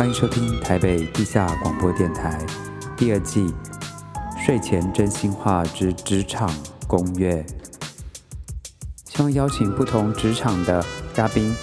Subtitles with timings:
[0.00, 2.42] 欢迎收听台北地下广播电台
[2.96, 3.52] 第二季
[4.42, 6.50] 睡前真心话之职场
[6.86, 7.44] 攻略。
[9.04, 10.82] 希望邀请不同职场的
[11.12, 11.54] 嘉宾，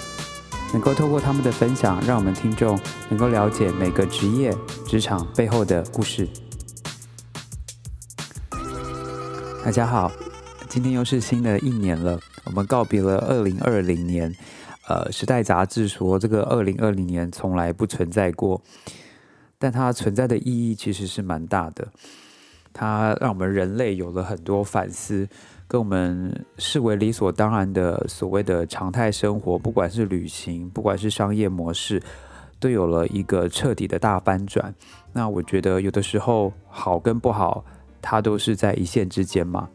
[0.72, 2.80] 能够透过他们的分享，让我们听众
[3.10, 6.30] 能够了解每个职业职场背后的故事。
[9.66, 10.12] 大家好，
[10.70, 14.32] 今天又是新的一年了，我们告别了二零二零年。
[14.88, 18.62] 呃，《时代》杂志说，这个二零二零年从来不存在过，
[19.60, 21.86] 但它存在的意义其实是蛮大的。
[22.72, 25.28] 它让我们人类有了很多反思，
[25.68, 32.02] 跟我们视为理所当然的所谓的常态生活，不管是旅行，不管是商业模式，
[32.58, 34.74] 都有了一个彻底的大翻转。
[35.12, 37.66] 那我觉得，有的时候好跟不好，
[38.02, 39.68] 它都是在一线之间嘛。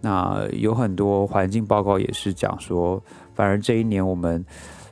[0.00, 3.00] 那有很多环境报告也是讲说。
[3.38, 4.44] 反而这一年，我们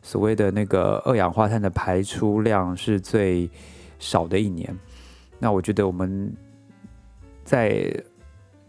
[0.02, 3.50] 所谓的那个二氧化碳的排出量是最
[3.98, 4.72] 少的一年。
[5.41, 6.33] 那我觉得我们
[7.42, 7.92] 在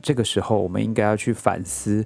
[0.02, 2.04] 这个时候，我们应该要去反思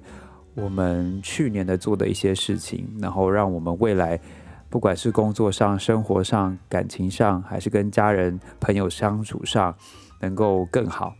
[0.54, 4.20] 我们去年的做的一些事情，然后让我们未来
[4.68, 9.74] 不管是工作上、生活上、感情上，还是跟家人朋友相处上，
[10.20, 11.14] 能够更好。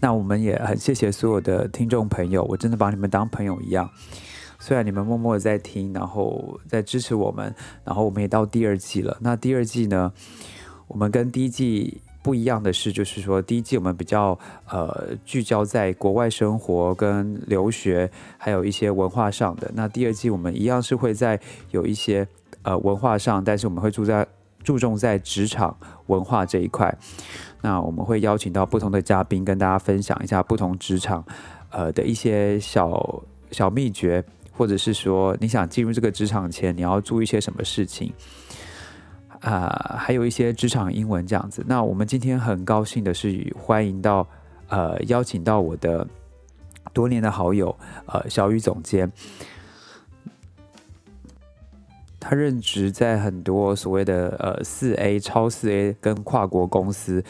[0.00, 3.88] 那我们也很谢谢所有的听众朋友，我真的把你们当朋友一样。
[4.62, 9.18] 虽然你们默默的在听，然后在支持我们，然后我们也到第二季了。
[9.20, 10.12] 那第二季呢，
[10.86, 19.68] 我们跟第一季不一样的是，就是说第一季我们比较呃聚焦在国外生活跟留学，还有一些文化上的。
[19.74, 21.40] 那第二季我们一样是会在
[21.72, 22.24] 有一些
[22.62, 24.24] 呃文化上，但是我们会注在
[24.62, 26.96] 注重在职场文化这一块。
[27.62, 31.24] 那我们会邀请到不同的嘉宾，跟大家分享一下不同职场
[31.70, 34.24] 呃的一些小小秘诀。
[34.54, 38.12] 或者是说，你想进入这个职场前，你要注意一些什么事情
[39.40, 39.96] 啊？
[39.98, 41.64] 还有一些职场英文这样子。
[41.66, 44.28] 那我们今天很高兴的是，欢迎到
[44.68, 46.06] 呃，邀请到我的
[46.92, 47.74] 多年的好友
[48.06, 49.10] 呃，小雨总监。
[52.20, 57.24] 他任职在很多所谓的呃四 A、超四 A 跟跨国公司，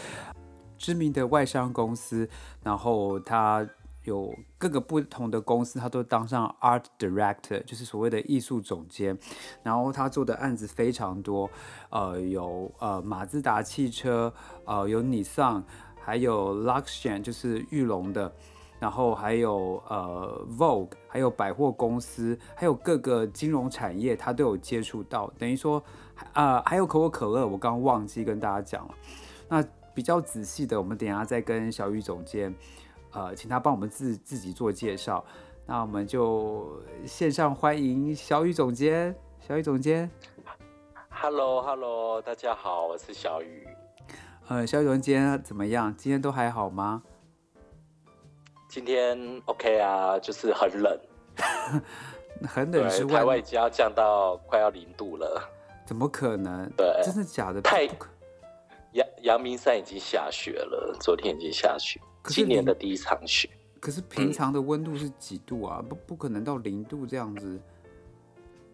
[0.77, 2.29] 知名的外商公司，
[2.65, 3.67] 然后他。
[4.05, 9.17] 有各个不同的公司，他都当上 art director，就是所谓的艺术总监。
[9.63, 11.49] 然后他做的案子非常多，
[11.91, 14.33] 呃，有呃马自达汽车，
[14.65, 15.63] 呃有尼桑，
[16.01, 18.33] 还有 Luxian，就是玉龙的，
[18.81, 25.33] 然后还有呃 Vogue，还有百货公司，还有各个金融产业，他都有接触到。
[25.39, 25.83] 等于说，
[26.33, 28.95] 啊，还有可口可乐，我刚刚忘记跟大家讲了。
[29.49, 29.65] 那
[29.95, 32.53] 比较仔细的，我们等一下再跟小雨总监。
[33.13, 35.23] 呃，请他帮我们自自己做介绍，
[35.67, 39.15] 那我们就线上欢迎小雨总监。
[39.39, 40.11] 小雨总监
[41.11, 43.69] ，Hello，Hello，大家好，我是小雨。
[44.49, 45.95] 呃，小雨总监怎么样？
[45.97, 47.03] 今天都还好吗？
[48.69, 50.99] 今天 OK 啊，就是很冷，
[52.49, 55.47] 很冷之外，台湾已经要降到快要零度了。
[55.85, 56.71] 怎么可能？
[56.79, 57.61] 对，真的假的？
[57.61, 57.85] 太
[58.93, 62.01] 阳阳明山已经下雪了，昨天已经下雪。
[62.25, 63.49] 今年的第一场雪，
[63.81, 65.83] 可是平常的温度是几度啊？
[65.89, 67.61] 不，不可能到零度这样子。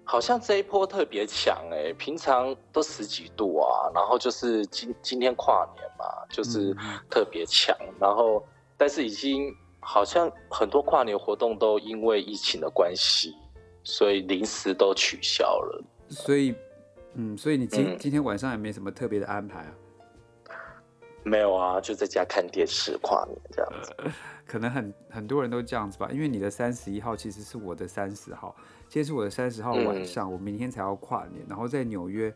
[0.05, 6.75] 好像这一波特别强哎，平常都十几度啊，然后就是今今天跨年嘛，就是
[7.11, 7.77] 特别强。
[8.01, 8.43] 然后，
[8.77, 13.35] 但是已经好像很多跨年活动都因为疫情的关系，
[13.83, 15.85] 所以临时都取消了。
[16.09, 16.55] 所以，
[17.13, 19.75] 嗯，所以你今今天晚上也没什么特别的安排啊？
[21.25, 23.95] 没有啊，就在家看电视跨年这样子。
[24.47, 28.57] 可能很很多人都这样子吧，因为你的三十一号其实是我的三十号，
[28.89, 31.45] 今天是我的三十号晚上，我明天才要跨年。
[31.47, 32.33] 然后在纽约，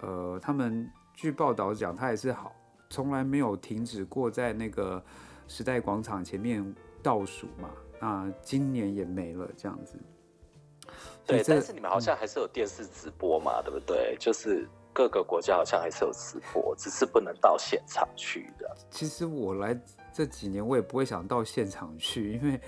[0.00, 2.52] 呃，他们据报道讲，他也是好，
[2.90, 5.00] 从来没有停止过在那个
[5.46, 7.70] 时代广场前面倒数嘛。
[8.00, 9.96] 那今年也没了这样子。
[11.24, 14.16] 对，但是你们好像还是有电视直播嘛，对不对？
[14.18, 14.68] 就是。
[14.96, 18.74] 各个国家好像还是有直播，只是不能到现场去的。
[18.90, 19.78] 其实我来
[20.10, 22.58] 这几年，我也不会想到现场去，因为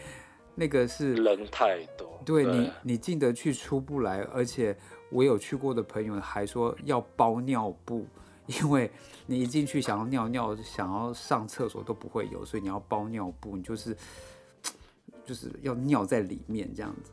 [0.54, 2.20] 那个是人太多。
[2.26, 4.76] 对你，你进得去出不来，而且
[5.10, 8.06] 我有去过的朋友还说要包尿布，
[8.44, 8.90] 因为
[9.24, 13.96] 你一进去想要尿尿、想要上厕所都不会有，所以你要包尿布，你就是
[15.24, 17.12] 就是要尿在里面这样子。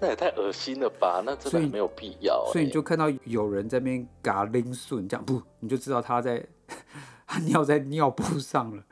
[0.00, 1.22] 那也太恶心了吧！
[1.24, 2.44] 那真的没有必要。
[2.52, 6.44] 所以你就看到有人在那边嘎拎顺这样，不，你就知道他在
[7.26, 8.84] 他尿在尿布上了。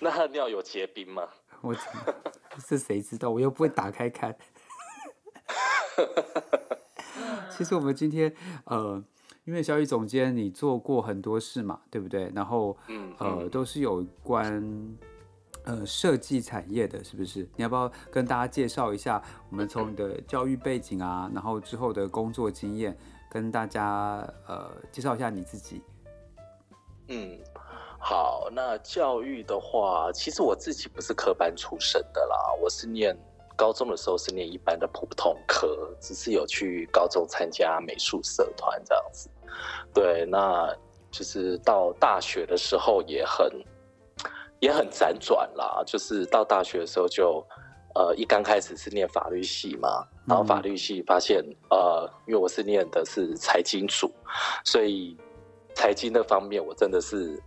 [0.00, 1.28] 那他尿有结冰吗？
[1.60, 1.74] 我
[2.58, 3.30] 是谁知道？
[3.30, 4.36] 我又不会打开看。
[7.50, 8.34] 其实我们今天
[8.64, 9.02] 呃
[9.44, 12.30] 因为小雨总监你做过很多事嘛，对不对？
[12.34, 14.62] 然后嗯呃都是有关
[15.64, 17.40] 呃设计产业的，是不是？
[17.56, 22.96] 你要不要跟大家介绍一下，我们从你的教育背景啊，然后之后的工作经验，
[23.30, 25.82] 跟大家呃介绍一下你自己。
[27.08, 27.38] 嗯，
[27.98, 33.16] 好，那教育的话，其实我自己不是科班出身的啦，我是念
[33.56, 39.28] 高中的时候是念一般的普通科，只是有去高中参加美术社团这样子。
[39.92, 40.74] 对，那
[41.10, 43.50] 就是到大学的时候也很
[44.64, 47.46] 也很辗转啦，就是到大学的时候就
[47.94, 54.10] 呃一刚开始是念法律系嘛，然后法律系发现呃，因为我是念的是财经组，
[54.64, 55.14] 所以
[55.74, 57.38] 财经那方面我真的是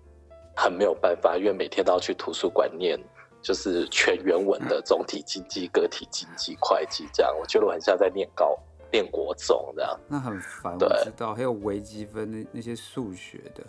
[0.56, 3.00] 很没有办法，因为每天都要去图书馆念。
[3.40, 8.58] 就是全原文的总体经济、个体经济、会计这样，我觉得我很像在念高、
[8.92, 9.98] 念国中这样。
[10.08, 13.64] 那很烦，我对知道，还有微积分那那些数学的，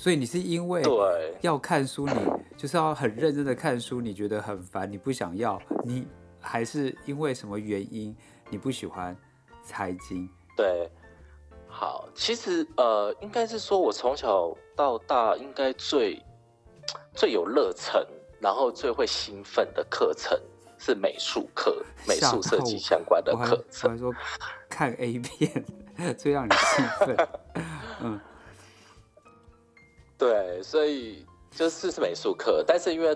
[0.00, 2.14] 所以你是因为对要看书，你
[2.56, 6.06] 就是要很认真的看书，你觉得很烦，你不想要，你
[6.40, 8.16] 还是因为什么原因
[8.48, 9.14] 你不喜欢
[9.62, 10.26] 财经？
[10.56, 10.90] 对，
[11.68, 16.18] 好，其实呃，应该是说我从小到大应该最
[17.12, 18.02] 最有热忱，
[18.40, 20.40] 然后最会兴奋的课程
[20.78, 23.90] 是美术课，美吓术设计相关的课程。
[23.90, 24.10] 还说
[24.66, 25.62] 看 A 片
[26.16, 27.28] 最让你兴奋，
[28.00, 28.18] 嗯，
[30.20, 33.08] 对，所以就是是美术课，但是因为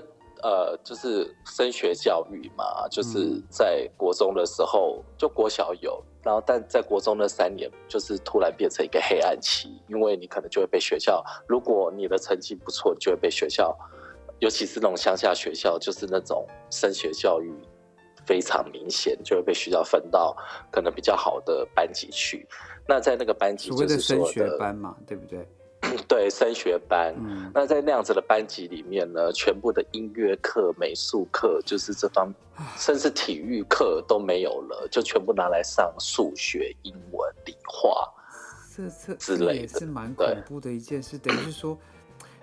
[0.42, 13.76] 呃，就是升学教育嘛，就是嗯在国中的时候，就国小有，然后但在国中那三年，就是突然变成一个黑暗期，因为你可能就会被学校，如果你的成绩不错，你就会被学校，
[14.38, 17.52] 尤其是那种乡下学校，就是那种升学教育
[18.26, 20.34] 非常明显，就会被学校分到
[20.70, 22.48] 可能比较好的班级去。
[22.88, 25.46] 那在那个班级所谓就的升学班嘛，对不对？
[26.08, 32.32] 对升学班，嗯，那在那样子的班级里面呢，全部的音乐课、美术课，就是这方，
[32.76, 38.12] 甚至体育课都没有了，就全部拿来上数学、英文、理化。
[38.76, 41.78] 这这之这类的是蛮恐怖的一件事，等于是说，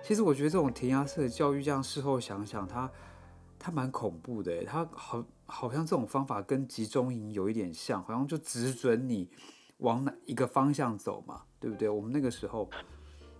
[0.02, 2.90] 其实我觉得这种填鸭式的教育，这样事后想想，它
[3.58, 9.28] 它蛮恐怖的耶，它好好像这种方法跟集中营有一点像，好像就只准你
[9.78, 11.88] 往哪一个方向走嘛，对不对？
[11.88, 12.70] 我们那个时候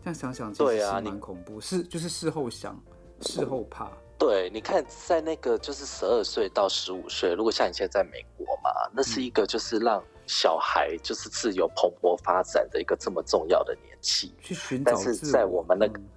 [0.05, 2.79] 这样想想，对啊你蛮恐怖，是就是事后想，
[3.21, 3.89] 事后怕，
[4.19, 14.35] 对，你看，在那个就是十二岁到十五岁，如果像你现在在美国嘛，那是一个就是让小孩就是自由蓬勃发展的一个这么重要的年纪。
[14.41, 14.97] 去寻找
[15.31, 16.09] 在我们那个嗯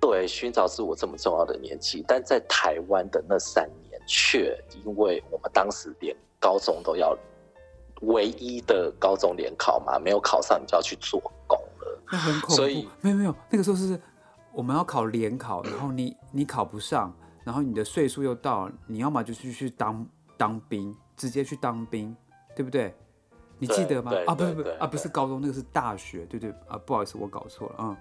[0.00, 7.16] 对，寻找自我这么重要的年纪，但在台湾的那三年，却因为我们当时连高中都要
[8.02, 11.20] 唯一的高中联考嘛，没有考上，你就要去做。
[12.10, 12.88] 那很恐怖所以。
[13.00, 14.00] 没有没有，那个时候是
[14.52, 17.14] 我们要考联考，然后你你考不上，
[17.44, 20.06] 然后你的岁数又到了，你要么就是去当
[20.36, 22.16] 当兵，直接去当兵，
[22.54, 22.94] 对不对？
[23.58, 23.86] 你记？
[23.86, 27.96] 得吗啊，不是不是啊，不是高中，那个是大学，对对啊，不好意思，我搞错了，嗯，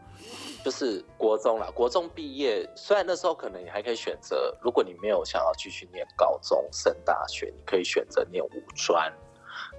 [0.66, 9.10] 就是国中啦，国中毕业，虽然那时候可能你还可以选择，如果你没有想要继续念高中升大学，你可以选择念五专、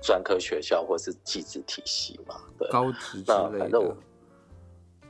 [0.01, 2.37] 专科学校或是技职体系嘛。
[2.59, 3.97] 对，高职之类的，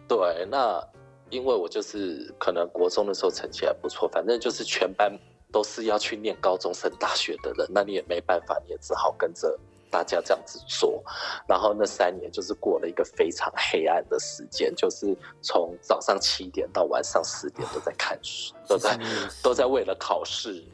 [0.08, 0.82] 对，那
[1.30, 5.12] 因为我就是可能国中的时候成绩还不错，反正就是全班
[5.50, 9.58] 都是要去念高中升大学的人，那你也没办法，你也只好跟着
[9.90, 11.02] 大家这样子做。
[11.48, 18.98] 然后那三年就是过了一个非常黑暗的时间，就是从早上七点到晚上十点都在看书，都在
[19.42, 20.64] 都在为了考试，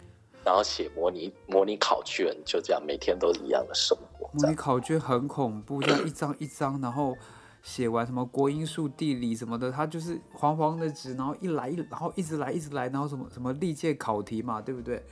[0.44, 4.28] 然后写模拟模拟考卷，就这样每天都是一样的生活。
[4.38, 7.16] 这模拟考卷很恐怖，这样一张一张，然后
[7.62, 15.02] 写完什么国英数地理什么的，他就是黄黄的纸，然后一来一，然后一直来一直来，然后什么什么历届考题嘛，对不对？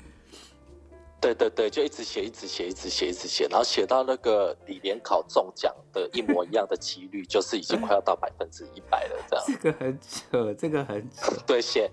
[1.21, 9.45] 对对对，就一直写，一直写，一直写，一直写，然后写到那个你联考中奖的一模一样的几率，就是已经快要到百分之一百了，这样。
[9.47, 11.37] 这个很扯，这个很扯。
[11.47, 11.91] 对，写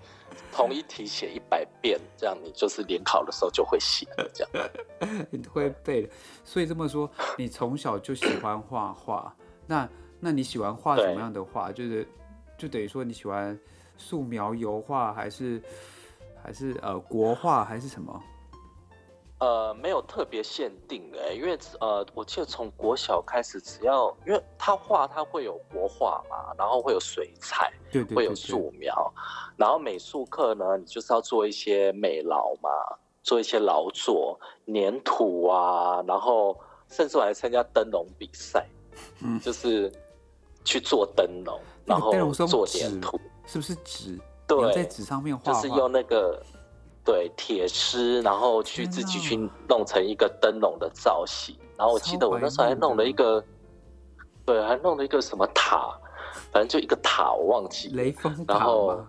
[0.50, 4.68] 同一题写一百遍，这样你就是联考的时候就会写了，这样。
[5.30, 6.10] 你会背的。
[6.42, 9.36] 所以这么说，你从小就喜欢画画，
[9.66, 9.86] 那
[10.20, 11.70] 那你喜欢画什么样的画？
[11.72, 12.06] 就是
[12.56, 13.58] 就等于说你喜欢
[13.96, 15.62] 素描、油画，还是
[16.42, 18.22] 还是呃国画，还是什么？
[19.40, 29.14] 呃，没有特别限定的，因为呃，我记得从国小开始，只要因为他画，他会有国画嘛，然后会有水彩，对对对对，会有素描，
[29.56, 32.68] 然后美术课呢，你就是要做一些美劳嘛，
[33.22, 36.58] 做一些劳作，粘土啊，然后
[36.88, 38.66] 甚至我还参加灯笼比赛，
[39.22, 39.88] 嗯就是
[40.68, 44.18] 去做灯笼，然后做点图，是不是纸？
[44.46, 46.42] 对，在纸上面画，就是用那个
[47.02, 49.34] 对铁丝，然后去自己去
[49.66, 51.56] 弄成一个灯笼的造型。
[51.78, 53.42] 然后我记得我那时候还弄了一个，
[54.44, 55.98] 对，还弄了一个什么塔，
[56.52, 59.00] 反正就一个塔，我忘记雷锋塔，然后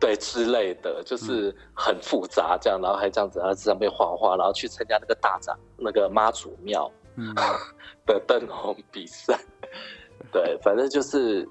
[0.00, 6.90] 对之类的，就是很复杂这样，然后还这样子在纸上面画画，然后去参加那个大展，那个妈祖庙
[8.06, 9.38] 的灯笼比赛。
[10.32, 11.48] 对，反正就是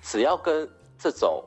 [0.00, 0.68] 只要跟
[0.98, 1.44] 这种。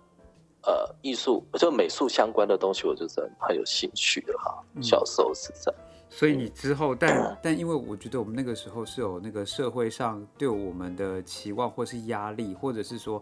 [0.67, 0.73] 呃，
[1.03, 4.63] 艺术就美术相关的东西，我就是很有兴趣的哈。
[4.81, 13.21] 小时候是这样，所以你之后，但但因为我觉得我们那个时候是有那个社会上对我们的期望，或是压力，或者是说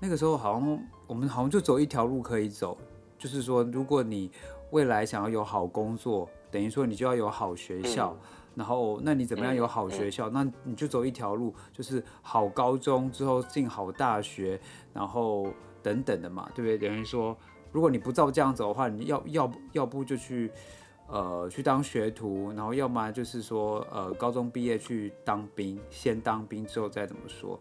[0.00, 2.76] 那个时候好像我们好像就走一条路可以走，
[3.16, 4.28] 就是说如果你
[4.72, 8.16] 未来想要有好工作，等于说你就要有好学校，
[8.54, 10.28] 然后那你怎么样有好学校？
[10.30, 14.60] 那你就走一条路，就是好高中之后进好大学，
[14.92, 15.52] 然后。
[15.84, 16.78] 等等的嘛，对不对？
[16.88, 17.36] 等于说，
[17.72, 20.48] 如果你不照这样走的话，你要要要不就去，
[21.08, 27.58] 呃，去当学徒，然后要么就是说，呃，高中毕业去当兵，先当兵之后再怎么说。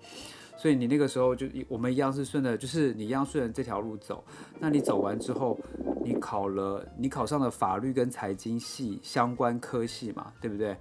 [0.62, 4.24] 所以你那个时候就我们一样是顺着，就是你一样顺着这条路走。
[4.60, 5.58] 那你走完之后，
[6.04, 10.78] 你考了，你考上了法律跟财经系相关科系嘛，对不对？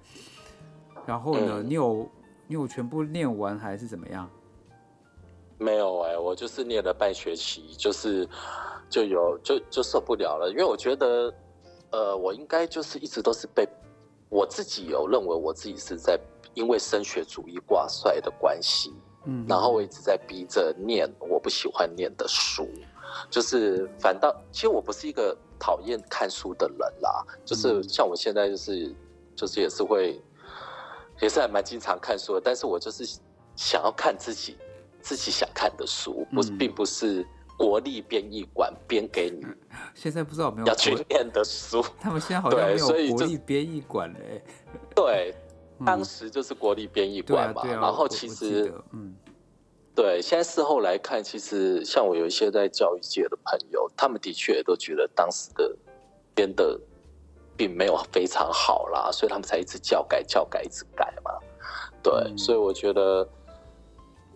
[1.07, 2.07] 然后呢，你有
[2.45, 4.29] 你有全部念完还是怎么样？
[5.57, 8.29] 没有哎，我就是念了半学期，就是
[8.87, 11.33] 就有就就受不了了，因为我觉得，
[11.89, 13.67] 呃，我应该就是一直都是被
[14.29, 16.19] 我自己有认为我自己是在
[16.53, 18.93] 因为升学主义挂帅的关系，
[19.25, 22.69] 嗯，然后我一直在逼着念我不喜欢念的书，
[23.29, 28.95] 就是反倒其实我不是一个讨厌看书的人啦，就是像我现在就是
[29.35, 30.21] 就是也是会
[31.19, 33.05] 也是还蛮经常看书的，但是我就是
[33.55, 34.57] 想要看自己。
[35.03, 37.25] 自己想看的书，不是，并不是
[37.57, 39.43] 国立编译馆编给你。
[39.95, 41.83] 现在不知道有没有要去念的书。
[41.99, 44.43] 他们现在好像没有国立编译馆嘞。
[44.93, 45.33] 对，
[45.85, 47.63] 当时就是国立编译馆嘛。
[47.65, 49.15] 然后其实，嗯，
[49.95, 55.75] 对，现在事后来看，其实像我有一些在教育界的朋友，他们的确都觉得当时的
[56.33, 56.79] 编的
[57.55, 61.31] 并没有非常好啦，所以他们才一直教改、教改、一直改嘛。
[62.01, 63.27] 对，所以我觉得。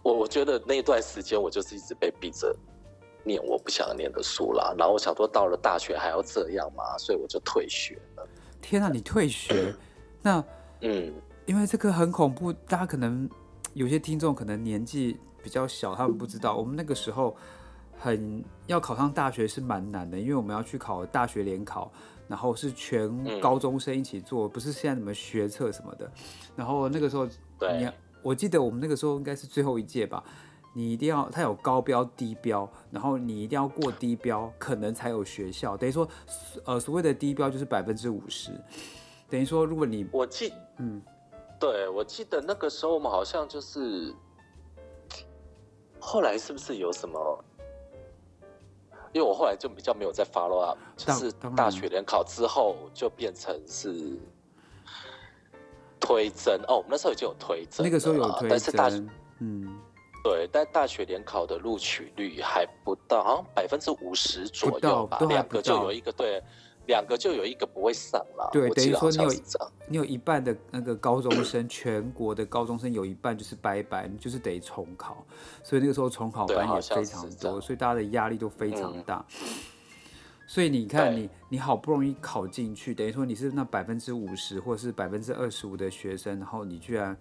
[0.06, 2.56] 我我觉得那段时间我就是一直被逼着
[3.24, 6.96] 念我不想念的书啦，然后我想说到了大学还要这样嘛？
[7.00, 8.28] 所以我就退学了。
[8.62, 9.74] 天啊，你退学？
[10.22, 10.46] 那
[10.82, 11.12] 嗯，
[11.46, 13.30] 因为这个很恐怖，大家可能
[13.74, 17.36] 有些听众可能年纪比较小，他们不知道我们那个时候
[17.98, 21.92] 很要考上大学是蛮难的，因为我们要去考大学联考，
[22.28, 26.12] 然后是全高中生一起做，不是现在什么学测什么的，
[26.56, 27.28] 然后那个时候
[27.60, 27.92] 对。
[28.24, 30.24] 我记得我们那个时候应该是最后一届吧，
[30.74, 35.78] 你一定要它有高标低标，然后你一定要过低标，可能才有学校。
[35.78, 36.10] 等于说，
[36.66, 38.50] 呃，所谓的低标就是百分之五十。
[39.30, 41.00] 等于说，如果你我记，嗯，
[41.66, 44.14] 对，我记得那个时候我们好像就是，
[46.00, 47.44] 后来是不是有什么？
[49.14, 54.16] 因为我后来就比较没有再 follow up，就是大学联考之后就变成是。
[55.98, 59.82] 推甄哦，我们那时候已经有推甄，那个时候有推甄，嗯，
[60.24, 66.44] 对，但大学联考的录取率还不到，好像百分之五十左右吧，两个就有一个对，
[66.88, 69.30] 两个就有一个不会上了，对，等于说你有
[69.88, 75.26] 你有一半的那个高中生，全国的高中生有一半就是拜拜，你就是得重考，
[75.64, 79.26] 所以那个时候重考班也非常多，所以大家的压力都非常大。
[80.48, 87.18] 所以你看，你你好不容易考进去，等于说你是那百分之五十或者是百分之二十五的学生，然后你居然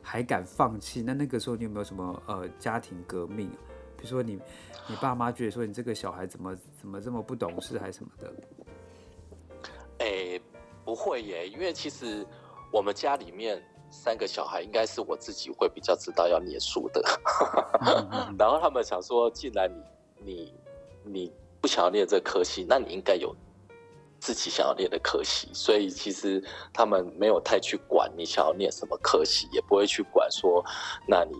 [0.00, 1.02] 还敢放弃？
[1.02, 3.50] 那那个时候你有没有什么呃家庭革命？
[3.94, 4.40] 比如说你
[4.88, 8.32] 你爸妈觉得说你这个小孩怎么怎么这么不懂事，还是什么的？
[10.02, 10.40] 哎，
[10.84, 12.26] 不会耶，因为其实
[12.72, 17.02] 我们家里面三个小孩，应该是我自己会比较知道要念书的，
[18.38, 19.70] 然后他们想说，既然
[20.18, 20.54] 你你
[21.04, 21.32] 你。
[21.62, 23.32] 不想要念这科系，那你应该有
[24.18, 26.42] 自己想要念的科系，所以其实
[26.72, 30.60] 他们没有太去管你想要念什么科系，也不会去管说，
[31.06, 31.36] 那你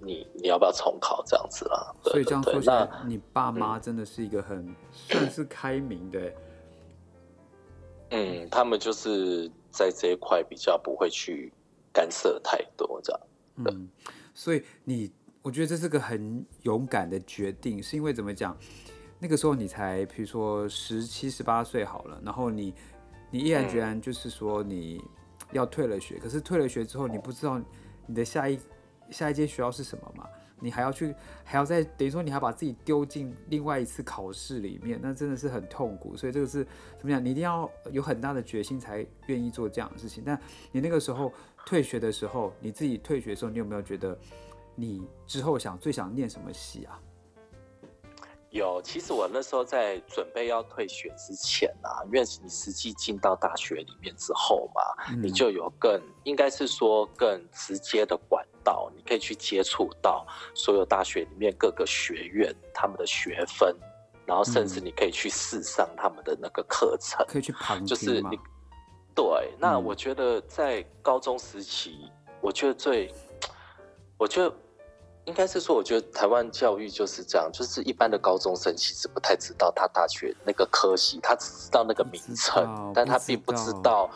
[0.00, 1.92] 你你要不要重考这样子啦。
[2.04, 6.32] 所以这样说起来，你爸妈真的是一个很算是开明的。
[8.10, 11.52] 嗯，他们就是在这一块比较不会去
[11.92, 13.20] 干涉太多这样。
[13.56, 13.88] 嗯，
[14.34, 15.10] 所以你。
[15.40, 18.54] 我觉得这是个很勇敢的决定，是因为怎么讲？
[19.18, 22.74] 那个时候你才，比如说十七、十八岁好了，然后你，
[23.30, 25.02] 你毅然决然就是说你
[25.52, 27.58] 要退了学，可是退了学之后，你不知道
[28.04, 28.58] 你的下一
[29.10, 30.28] 下一届学校是什么嘛？
[30.60, 36.16] 你还要去，还要再等于说，你还把自己丢进另外一次考试里面，那真的是很痛苦。
[36.16, 36.64] 所以这个是
[36.98, 37.24] 怎么讲？
[37.24, 40.22] 你一定要有很大的决心才愿意做这样的事情。
[40.26, 40.40] 但
[40.72, 41.32] 你那个时候
[41.64, 44.18] 退学的时候，你自己退学的时候，你有没有觉得
[44.74, 47.00] 你之后想最想念什么系啊？
[48.50, 54.80] 有，其实我那时候在准备要退学之前啊，因为你实际进到大学里面之后嘛，
[55.22, 63.76] 你就有更应该是说更直接的管道，你可以去接触到所有大学里面各个学院他们的学分，
[64.24, 68.38] 然后甚至你可以去试上他们的那个课程，可以去旁就是你
[69.14, 73.12] 对，那我觉得在高中时期，我觉得最，
[74.16, 74.50] 我觉得。
[75.28, 84.10] 应该是说，我觉得台湾教育就是这样，就是一般的高中生其实不太知道他大学那个科系，他只知道那个名称， 但他并不知道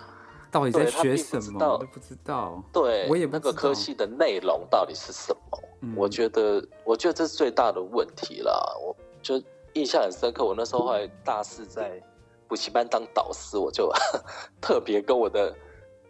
[0.50, 2.62] 到底在学什么，都不知道。
[2.72, 5.92] 对，我也那个科系的内容到底是什么？
[5.94, 8.80] 我觉得，我觉得这是最大的问题了。
[8.82, 9.40] 我就
[9.74, 12.02] 印象很深刻，我那时候还大四在
[12.48, 13.92] 补习班当导师，我就
[14.62, 15.54] 特别跟我的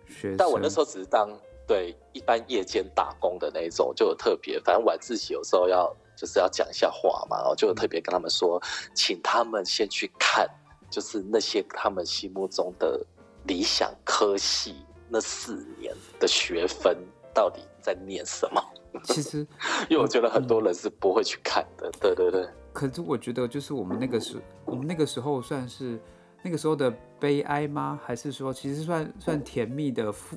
[0.07, 1.29] 学，但我那时候只是当。
[1.73, 8.63] 对，一般夜间打工的那种就有特别，反正晚自习有时候要就是要讲一下话嘛，然后就有特别跟他们说，
[8.95, 10.47] 请他们先去看，
[10.91, 13.03] 就是那些他们心目中的
[13.47, 16.95] 理想科系那四年的学分
[17.33, 18.63] 到底在念什么。
[19.05, 19.39] 其实，
[19.89, 21.91] 因为我觉得很多人是不会去看的。
[21.99, 22.47] 对对对。
[22.75, 24.37] 可是我觉得，就是我们那个时，
[24.67, 25.99] 我们那个时候算是
[26.43, 27.99] 那个时候的悲哀吗？
[28.05, 30.37] 还是说，其实算算甜蜜的负？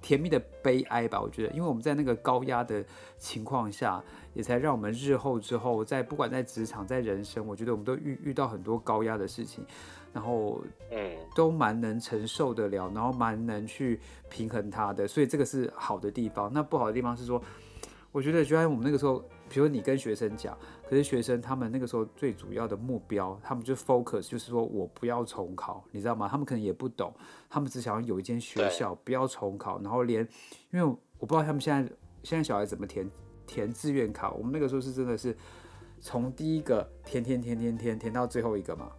[0.00, 2.84] 甜蜜的悲哀吧，我觉得，因为我们在那个高压的
[3.18, 4.02] 情况下，
[4.34, 9.64] 也才让我们日后之后，在不管在职场，在人生，我觉得我们都遇遇到很多高压的事情，
[10.12, 16.50] 然后，嗯，都蛮能承受得了，然后蛮能去平衡它的，所以这个是好的地方。
[16.52, 17.42] 那不好的地方是说，
[18.12, 19.24] 我觉得，就像我们那个时候。
[19.50, 20.54] 比如你跟学生讲，
[20.88, 26.26] 可是学生他们那个时候最主要的目标，他们就 focus 就是说我不要重考，你知道吗？
[26.26, 27.12] 他们可能也不懂，
[27.50, 30.26] 他们只想要有一间学校不要重考，然后连，
[30.70, 30.82] 因为
[31.18, 33.10] 我不知道他们现在现在小孩怎么填
[33.46, 35.36] 填志愿考，我们那个时候是真的是
[36.00, 38.90] 从第一个填填填填填填到最后一个嘛，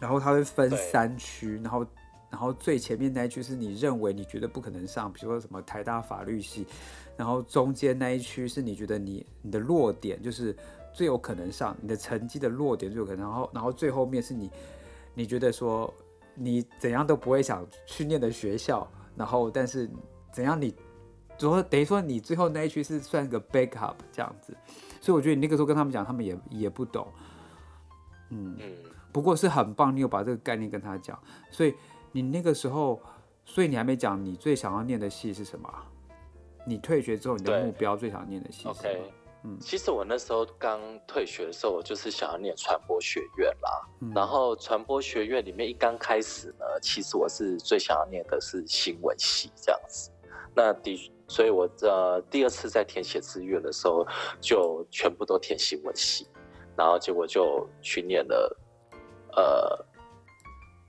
[0.00, 1.86] 然后他会分三区，然后。
[2.30, 6.64] 然后最前面那一区是你认为你觉得不可能上，比如说什么台大法律系，
[7.16, 10.56] 然后中间那一区是你觉得你你的弱点就是
[10.92, 14.50] 最有可能上，你的成绩的弱点最有可能，然后然后最后面是你
[15.14, 15.92] 你觉得说
[16.34, 19.88] 你怎样都不会想去念的学校，然后但是
[20.32, 20.74] 怎样你，
[21.38, 24.56] 说等于说你最后那一区是算个 backup 这样子，
[25.00, 27.06] 所以我觉得你那个时候跟他们讲，他们也也不懂，
[28.30, 28.72] 嗯嗯，
[29.12, 31.18] 不过是很棒，你有把这个概念跟他讲，
[31.50, 31.74] 所以。
[32.12, 33.00] 你那个时候，
[33.44, 35.72] 所以你还没讲你最想要念的戏是什么？
[36.66, 39.04] 你退学之后，你的目标最想念的戏是什么？
[39.44, 43.70] 嗯，其实我那时候刚退学的时候，我就是想要念传播学院啦。
[44.14, 50.10] 然后传播学院里面一刚开始呢，其实我是最想要念的是新闻系这样子。
[50.54, 54.06] 那第，所以我呃第二次在填写志愿的时候，
[54.40, 56.26] 就全部都填新闻系，
[56.76, 58.56] 然后结果就去念了，
[59.36, 59.86] 呃。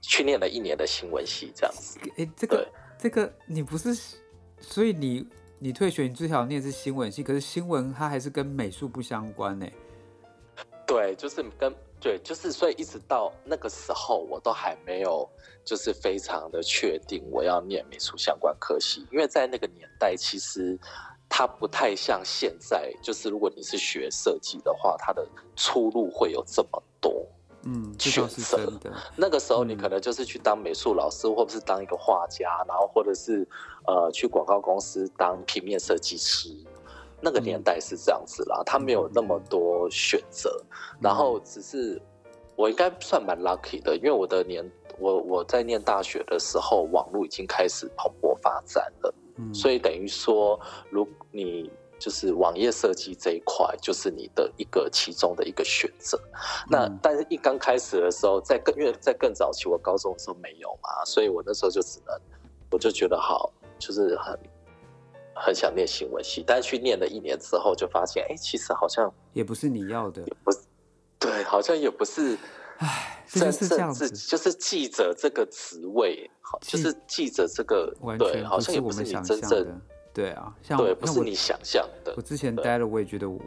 [0.04, 2.00] 去念了一年的新闻系，这样子。
[2.18, 4.18] 哎，这个这个你不是，
[4.60, 5.24] 所以你
[5.64, 9.68] 你退学，你最想念是新闻系，可是新闻它还是跟美术不相关呢。
[10.88, 15.30] 对，就是跟对，就是所以一直到那个时候，我都还没有
[15.64, 20.76] 就是非常的确定我要念美术相关科系，因为在那个年代，其实
[21.30, 25.24] 它不太像现在，就是如果你是学设计的话，它的
[25.56, 27.24] 出路会有这么多。
[27.64, 28.68] 嗯，选择
[29.16, 33.48] 那个时候，你可能就是去当美术老师，或者是当一个画家，然后或者是
[33.86, 36.50] 呃去广告公司当平面设计师。
[37.22, 40.60] 那个年代是这样子啦，他没有那么多选择，
[41.00, 42.02] 然后只是
[42.56, 49.14] 我应该算蛮 lucky 的，因为我的年我我在念大学的时候，网络已经开始蓬勃发展了，
[49.54, 51.72] 所以等于说，如你。
[52.02, 56.20] 就是网页设计这一块，就是你的一个其中的一个选择。
[56.68, 62.20] 那但是，一刚开始的时候，在更因为在更早期，我高中的时候没有嘛，所以我那时候就只能，
[62.72, 64.40] 我就觉得好，就是很
[65.36, 66.42] 很想念新闻系。
[66.48, 70.60] 但是去念了一年之后，就发现，哎，其实好像也不是你要的，不是，
[71.20, 72.38] 对，好像也不是。
[72.78, 79.82] 哎，真是这样子，就是记者这个职位，好，就是记者这个，对，好像也不是你真正。
[80.14, 82.14] 对啊，像对，不是你想象的。
[82.18, 83.40] 我之前待了，我也觉得我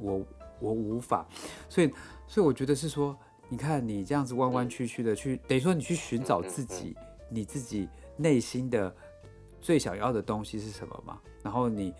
[0.00, 0.20] 我
[0.58, 1.26] 我无法，
[1.68, 1.90] 所以
[2.26, 3.16] 所以我觉得是说，
[3.48, 6.96] 你看你这样子弯弯曲曲的去，等于说你去寻找自己，
[7.30, 8.94] 你自己内心的
[9.64, 11.18] 最想要的东西是什么嘛？
[11.42, 11.94] 然后你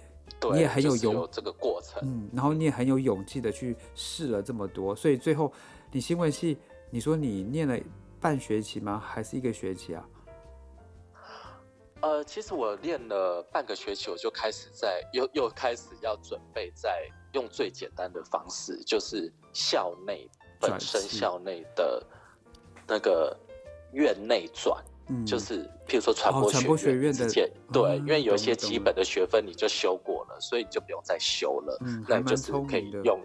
[0.53, 1.99] 你，也很有就是勇这个过程。
[2.05, 5.51] 嗯，然后你也很有勇气的去试了这么多，所以最后
[5.91, 6.59] 你新闻系，
[6.91, 7.81] 你说你念了
[8.21, 9.03] 半学期吗？
[9.03, 10.07] 还是一个学期啊？
[12.03, 20.29] 呃，其实我练了半个学期，我就开始在又又开始要准备在用最简单的方式，就是校内
[20.61, 22.07] 本身校内的
[22.87, 23.35] 那个
[23.93, 32.91] 院内转，嗯，就是譬如说传哦播学院的直接对，嗯因为有一些基本的学分你就修过了，所以你就不用再修了，嗯，那你就是可以。
[33.05, 33.21] 用。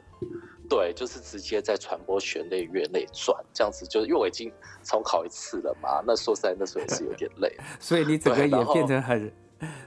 [0.69, 4.51] 对，就是直接在传播学内院内转，这样子就是因为我已经
[4.83, 7.51] 重考一次了嘛，那说实在那时候也是有点累。
[7.79, 9.31] 所以你整个也变成很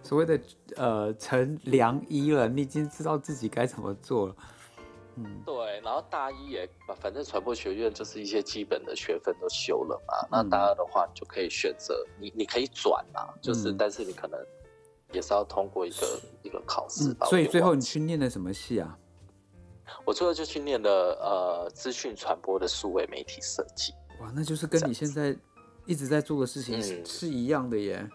[0.02, 0.40] 所谓的
[0.74, 4.34] 呃成良医了，你已经知道自己该怎么做了。
[5.16, 6.68] 嗯，对，然后大一也
[7.00, 14.38] 反正传播学院就是一些基本的学分都修了嘛，那嗯大二的话你就可以选择你你可以转啦，就是、嗯但是你可能
[15.12, 17.14] 也是要通过一个一个考试。
[17.24, 18.98] 所以最后你去念的什么系啊？
[20.04, 23.92] 我最后就去念了呃资讯传播的数位媒体设计。
[24.20, 25.36] 哇，那就是跟你现在
[25.84, 28.08] 一直在做的事情是一样的耶。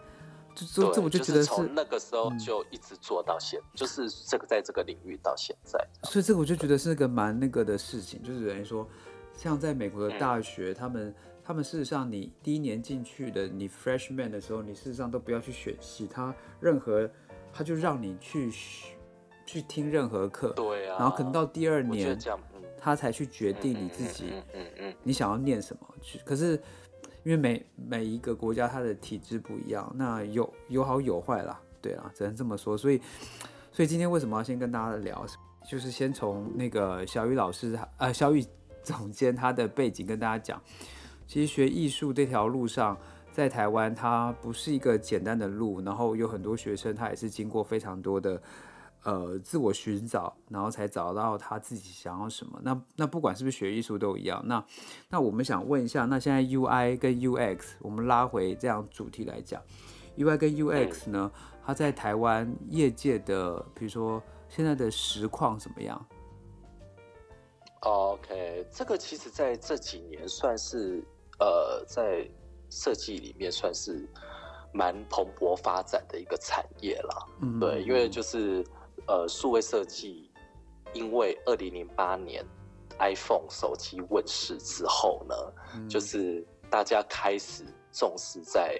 [0.66, 5.78] 这这，这我就觉得是，那个时候嗯就一直做到现，就是这个在这个领域到现在。
[6.04, 8.88] 所以这个我就觉得是个蛮那个的事情，就是等于说，
[9.32, 17.08] 像在美国的嗯大学，他们他们事实上你第一年进去的，你 freshman 的时候，你事实上都不要去选系，他任何
[17.52, 18.52] 他就让你去
[19.46, 25.88] 去听任何课，对啊，然后可能到第二年，嗯，他才去决定你自己嗯嗯嗯你想要念什么。
[26.00, 26.60] 去可是
[27.28, 32.74] 因为每每一个国家它的体制不一样，那有有好有坏啦，对啊，只能这么说。
[32.74, 32.98] 所以
[33.70, 35.26] 所以今天为什么要先跟大家聊，
[35.68, 38.42] 就是先从那个小雨老师呃小雨
[38.82, 40.58] 总监他的背景跟大家讲，
[41.26, 42.96] 其实学艺术这条路上。
[43.30, 48.42] 在台湾，它不是一个简单的路，然后有很多学生，他也是经过非常多的
[49.08, 52.60] 呃自我寻找，然后才找到他自己想要什么。
[52.62, 54.42] 那那不管是不是学艺术都一样。
[54.44, 54.62] 那
[55.08, 59.62] 那我们想问一下，那现在 UI 跟 UX，我们拉回这样主题来讲
[60.18, 61.32] ，UI 跟 UX 呢，
[61.64, 66.06] 它在台湾业界的，比如说现在的实况怎么样
[67.80, 71.02] ？OK，这个其实在这几年算是
[71.38, 72.28] 呃在
[72.68, 74.06] 设计里面算是
[74.74, 77.26] 蛮蓬勃发展的一个产业啦。
[77.40, 78.62] 嗯，对，因为就是
[79.08, 80.30] 呃，数位设计，
[80.92, 82.44] 因为二零零八年
[82.98, 85.34] iPhone 手机问世之后呢，
[85.74, 88.78] 嗯就是大家开始重视在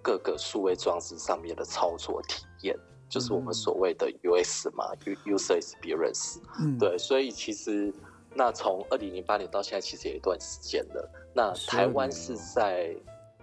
[0.00, 4.94] 各个数位装置上面的操作体验，就是我们嗯所谓的 US 嘛
[5.26, 6.38] User Experience。
[6.60, 7.92] 嗯，对，所以其实
[8.32, 11.10] 那从二零零八年到现在，其实有一段时间了。
[11.34, 12.94] 那台湾是在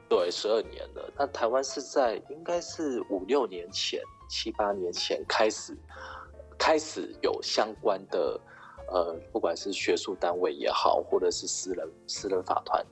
[0.07, 5.75] 对十二年了，那台湾是在应该是五六年前、七八年前开始
[6.61, 8.39] 开始有相关的
[8.87, 12.85] 呃，不管是学术单位也好，或者是私人私人法团，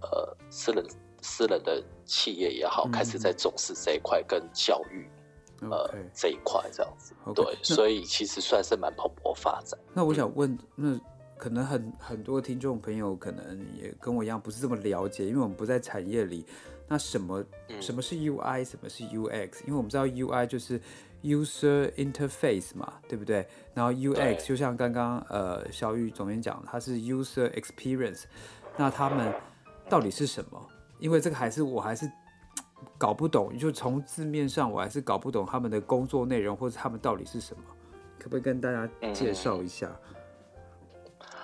[0.00, 0.84] 呃，私人
[1.22, 5.08] 私人的企业也好，嗯开始在重视这一块跟教育。
[5.70, 9.78] 呃这一块这样子对，所以其实算是蛮蓬勃发展。
[9.94, 11.00] 那我想问，那
[11.38, 16.44] 可能很很多听众朋友可能也跟我一样不是这么了解，因为我们不在产业里。
[16.86, 19.62] 那什么嗯什么是 UI，什么是 UX？
[19.66, 20.78] 因为我们知道 UI 就是
[21.24, 23.48] user interface 嘛，对不对？
[23.72, 28.24] 然后 UX 就像刚刚呃小雨总监讲，它是 user experience。
[28.76, 29.34] 那他们
[29.88, 30.68] 到底是什么？
[30.98, 32.10] 因为这个还是我还是
[32.98, 37.62] 搞不懂，就从字面上我还是搞不懂他们的工作内容或者他们到底是什么。
[38.18, 39.90] 可不可以跟大家介绍一下？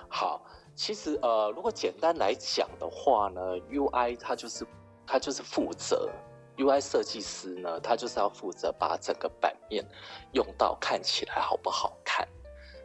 [0.09, 0.43] 好，
[0.75, 3.41] 其实呃，如果简单来讲的话呢
[3.71, 4.67] ，UI 它就是
[5.07, 6.09] 它就是负责
[6.61, 9.85] UI 设计师呢，他就是要负责把整个版面
[10.33, 12.27] 用到看起来好不好看。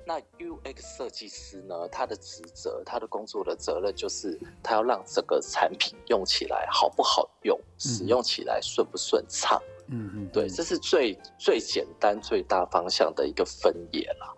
[0.07, 9.59] 那 UX 设计师呢，他的职责，他的工作的责任就是他要让整个产品用起来好不好用，使用起来顺不顺畅。
[9.87, 14.33] 嗯嗯，对，这是最最简单、最大方向的一个分野啦。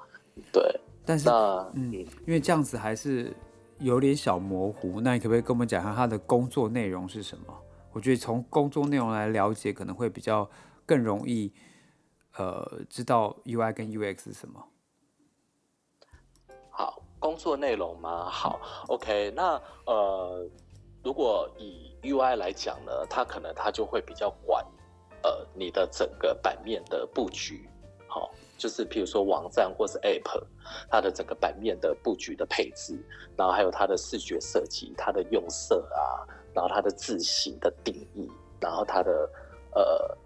[0.52, 1.94] 对，但是那嗯嗯，
[2.26, 3.36] 因为这样子还是
[3.80, 7.54] 有点小模糊，那你可不可以跟我们讲一下他的工作内容是什么？
[7.98, 10.48] 我觉得从工作内容来了解，可能会比较
[10.86, 11.52] 更容易，
[12.38, 14.64] 呃，知道 UI 跟 UX 是什么。
[16.70, 18.30] 好，工作内容吗？
[18.30, 20.48] 好，OK，那呃，
[21.04, 24.64] 如果以 UI 来讲呢，它可能它就会比较管
[25.24, 27.68] 呃你的整个版面的布局，
[28.08, 28.30] 好、
[28.60, 30.44] 就是譬如说网站或是 App，
[30.88, 32.96] 它的整个版面的布局的配置，
[33.36, 36.22] 然后还有它的视觉设计、它的用色啊，
[36.58, 38.28] 然后它的字形的定义，
[38.60, 39.30] 然后它的
[39.76, 40.18] 呃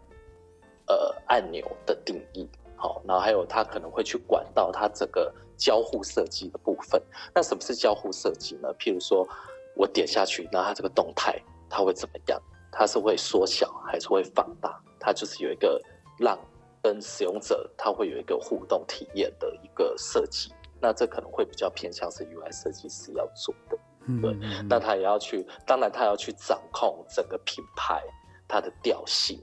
[0.87, 2.47] 呃按钮的定义。
[2.77, 7.03] 好，然后还有它可能会去管到它整个交互设计的部分。
[7.35, 8.73] 那什么是交互设计呢？
[8.79, 9.27] 譬如说
[9.75, 11.37] 我点下去，那它这个动态
[11.69, 12.41] 它会怎么样？
[12.71, 14.81] 它是会缩小还是会放大？
[15.01, 15.81] 它就是有一个
[16.17, 16.39] 让
[16.81, 20.53] 跟使用者他会有一个互动体验的一个设计。
[20.81, 23.77] 那这可能会比较偏向是 UI 设计师要做的。
[24.19, 24.35] 对，
[24.67, 28.01] 那他也要去，当然他要去掌控整个品牌
[28.47, 29.39] 它的调性，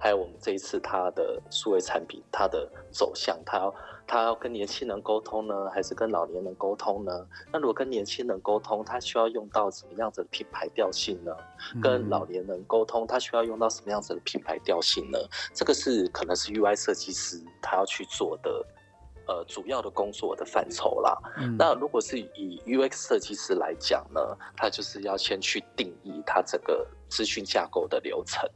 [0.00, 3.74] 还有我们这一次它的数位产品它的走向，他要
[4.06, 7.12] 他要跟年轻人沟通呢，还是跟老年人沟通呢？
[7.52, 11.36] 那如果跟年轻人沟通，他需要用到什么样子的品牌调性呢？
[11.82, 15.18] 跟老年人沟通，他需要用到什么样子的品牌调性呢？
[15.52, 18.64] 这个是可能是 UI 设计师他要去做的。
[19.28, 21.14] 呃，主要的工作的范畴啦。
[21.58, 24.20] 那如果是以 UX 设计师来讲呢，
[24.56, 28.48] 他就是要先去定义他整个资讯架构的流程。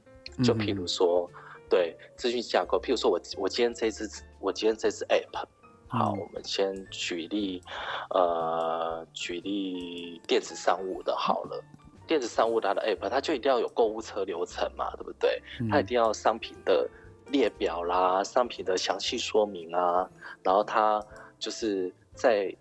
[0.42, 1.30] 就譬如说，
[1.68, 4.08] 对资讯架构，譬如说我我今天这支
[4.40, 5.44] 我今天这支 App，
[5.88, 7.62] 好，我们先举例，
[8.08, 11.62] 呃，举例电子商务的好了。
[12.06, 15.42] 电子商务它的 App，它就一定要有购物车流程嘛，对不对？
[15.70, 16.88] 它一定要商品的。
[17.32, 20.08] 列表啦，商品的详细说明啊，
[20.44, 21.04] 然后它
[21.38, 22.54] 就是在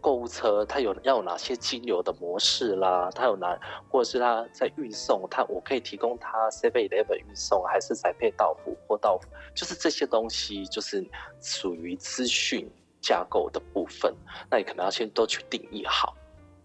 [0.00, 3.56] 购物车，它有要有哪些金流的模式啦，它有哪，
[3.88, 11.06] 或者是它在运送，它我可以提供它 Seven Eleven 运送，还是宅配到付或到付，就是这些东西就是
[11.40, 12.68] 属于资讯
[13.00, 14.12] 架构的部分，
[14.50, 16.16] 那你可能要先都去定义好，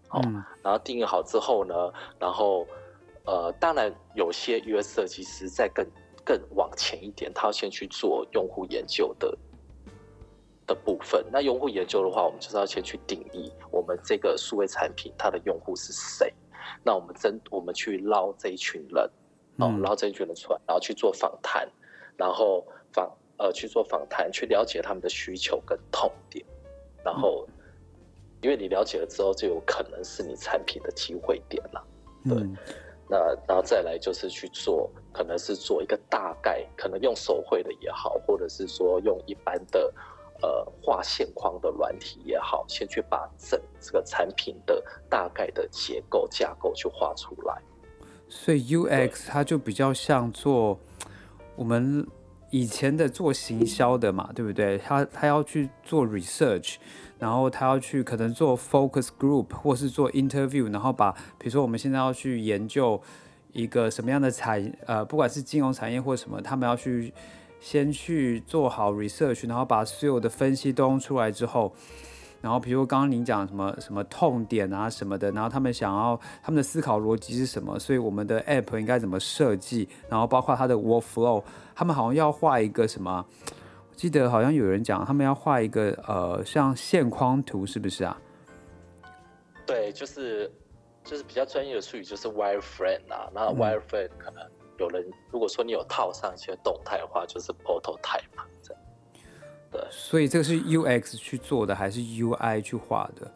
[0.08, 0.20] 哦，
[0.62, 1.74] 然后定义好之后呢，
[2.18, 2.66] 然后
[3.24, 5.86] 呃，当然有些 US 设计师在更。
[6.30, 9.36] 更往前一点，他要先去做用户研究的
[10.64, 11.26] 的部分。
[11.32, 16.32] 那用户研究的话，我们就是要先去定义我们这个数位产品它的用户是谁。
[16.84, 19.10] 那我们真我们去捞这一群人，
[19.56, 21.68] 哦，捞这一群人出来，然后去做访谈，
[22.16, 26.46] 然后访呃去做访谈，去了解他们的需求跟痛点。
[27.04, 27.44] 然后，
[28.40, 31.84] 因为你了解了之后，就有可能是你产品的机会点了。
[32.22, 32.36] 对。
[33.10, 33.18] 那
[33.48, 39.92] 然后再来就是去做，可能是做一个大概，可能用手绘的也好，或者是说用一般的
[40.40, 47.60] 呃画线框的软体也好，先去把整这个产品的大概的结构架构去画出来。
[48.28, 50.78] 所以 UX 它就比较像做
[51.56, 52.06] 我们
[52.50, 54.78] 以前的做行销的嘛，对不对？
[54.78, 56.76] 他他要去做 research。
[57.20, 63.00] 然后他要去可能做 focus group 或是做 interview，然后把比如说我们现在要去研究
[63.52, 67.12] 一个什么样的产呃，不管是金融产业或什么，他们要去
[67.60, 71.74] 先去做好 research，然后把所有的分析都用出来之后，
[72.40, 81.42] 然后比如刚刚您讲什么什么痛点啊什么的，然后他们想要他们的思考逻辑是什么，所以我们的 app 应该怎么设计，然后包括它的 workflow，
[81.74, 83.26] 他们好像要画一个什么。
[84.00, 88.18] 记得好像有人讲，他们要画一个呃，像线框图，是不是啊？
[89.66, 90.50] 对，就是
[91.04, 93.28] 就是比较专业的术语，就是 wireframe 啊。
[93.34, 94.42] 那 wireframe 可能
[94.78, 98.22] 有人如果说你有套上一些动态的话，就是 prototype
[98.62, 98.82] 这样。
[99.70, 103.30] 对，所以这个是 UX 去做的，还是 UI 去画的？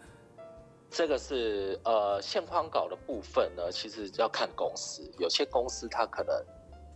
[0.89, 6.35] 这个是呃线框稿的部分呢，其实要看公司，有些公司它可能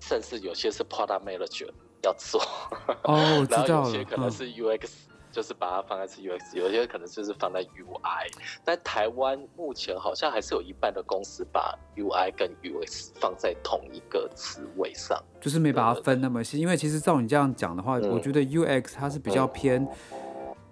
[0.01, 1.69] 甚至有些是 product manager。
[2.03, 2.41] 要做
[3.05, 4.91] 哦， 然后有些可能是 UX，
[5.33, 8.31] 就是把它放在是 UX，有些可能就是放在 UI。
[8.65, 16.59] 但台湾目前好像还是有一半的公司把 UI 跟 UX 放在同一个职位上，就是没把它分那么细。
[16.59, 19.87] 因为其实照你这样讲的话，我觉得 UX 它是比较偏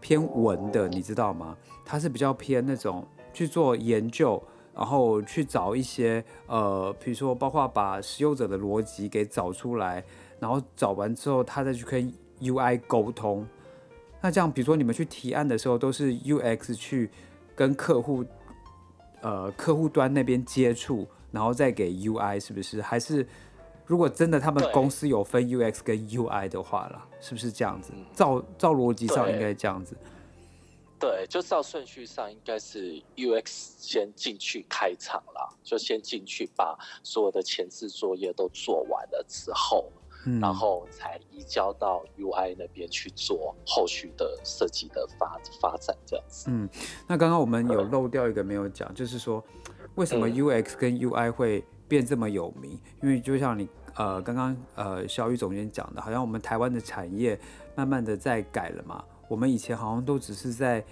[0.01, 1.57] 偏文的，你知道吗？
[1.85, 4.43] 它是比较偏那种去做研究，
[4.75, 10.05] 然后去找一些呃，比如说包括把使用者的逻辑给找出来。
[10.39, 13.47] 然后找完之后，他再去跟 UI 沟通。
[14.21, 17.11] 那这样，比如说你们去提案的时候，都是 UX 去
[17.55, 18.25] 跟客户，
[19.21, 22.83] 呃，客户端那边接触，然后再给 UI，是不是？
[22.83, 23.27] 还是
[23.85, 27.93] 如果真的他们公司有分 UX 跟 UI 的话啦，是不是这样子？
[28.15, 29.97] 照照逻辑上应该这样子。
[30.99, 33.43] 对，就照顺序上应该是 UX
[33.79, 39.85] 先进去开场啦，就先进去把所有的前置作业都做完了之后。
[40.41, 46.47] 然后才移交到 UI 那边去做后续的设计的发发展这样子。
[46.49, 46.69] 嗯，
[47.07, 49.43] 那刚刚我们有漏掉一个没有讲，就是说
[49.95, 52.79] 为什么 UX 跟 UI 会变这么有名？
[53.03, 57.39] 因为就像你呃刚刚呃小雨总监讲的，好像我们台湾的产业
[57.75, 59.05] 慢慢的在改了嘛。
[59.29, 60.85] 我们以前好像都只是在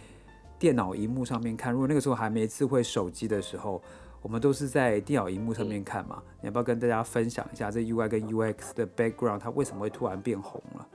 [0.59, 3.83] 电脑荧幕上面看，如果那个时候还没智慧手机的时候。
[4.25, 10.89] 我们都是在电脑荧幕上面看嘛，你要不要跟大家分享一下这 UI 跟 UX 的 background，它为什么会突然变红了？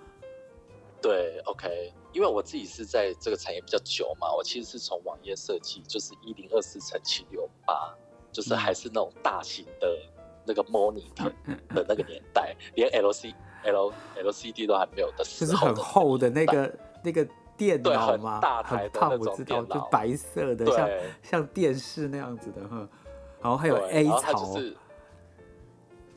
[1.00, 7.96] 对，OK，因为我自己是在这个产业比较久嘛，我其实是从网页设计，就是一零二四乘七六八，
[8.32, 9.96] 就是还是那种大型的
[10.44, 11.32] 那个 monitor
[11.68, 13.32] 的那个年代，连 LC
[13.64, 18.40] L LCD 都还没有的时候，就是很厚的那个那个电脑吗？
[18.42, 20.90] 大台的那种电脑，就白色的，像
[21.22, 22.90] 像电视那样子的哈。
[23.42, 24.58] 然后还有 A 槽，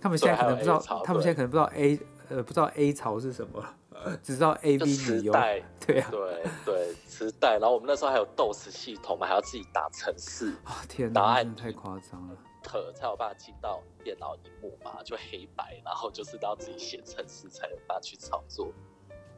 [0.01, 3.65] 他们现在可能不知道，他们现在可能不知道 A 呃不知道 A 槽是什么。
[4.21, 7.53] 只知道 A V 磁带，对啊，对对，磁带。
[7.53, 12.37] 然后我们那时候还有 DOS 系统嘛，还要自己打程式啊，天哪，太夸张了。
[12.65, 18.73] 特才有办法进到电脑荧幕嘛，就黑白，然后就是要自己写程式才有办法去操作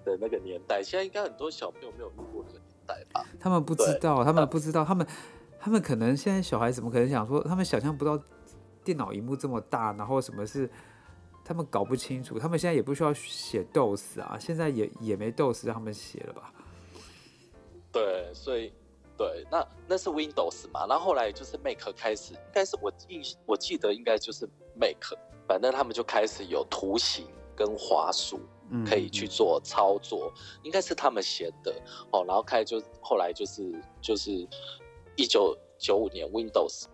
[0.03, 0.83] 的那个年代。
[0.83, 3.23] 现在应该很多小朋友没有遇过那个年代吧？
[3.39, 5.07] 他们不知道，他们不知道，他们
[5.65, 8.23] 他们可能现在小孩怎么可能想说，他们想象不到
[8.85, 10.69] 电脑荧幕这么大，然后什么是。
[11.47, 16.51] 他们搞不清楚，他们现在也不需要写 DOS 啊，现在也也没 DOS 让他们写了吧？
[17.93, 18.73] 对，所以
[19.15, 24.97] 对，那那是 Windows 嘛，然后后来就是 Mac 开始，应该是我印我记得应该就是 Mac，
[25.47, 28.41] 反正他们就开始有图形跟滑鼠
[28.87, 31.75] 可以去做操作，应该是他们写的
[32.11, 34.49] 哦，然后开始就后来就是就是
[35.17, 36.85] 一九九五年 Windows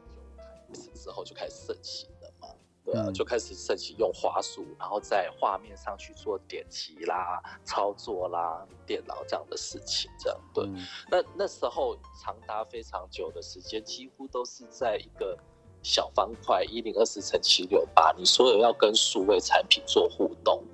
[0.94, 2.48] 之后就开始盛行了嘛。
[2.83, 10.64] 对啊，就开始盛行用滑鼠，然后在画面上去做点击啦、操作啦、电脑这样的事情，这样对。
[11.11, 15.38] 那那时候长达非常久的时间，几乎都是在一个
[15.83, 20.64] 小方块一零二四乘七六八，你所有要跟数位产品做互动，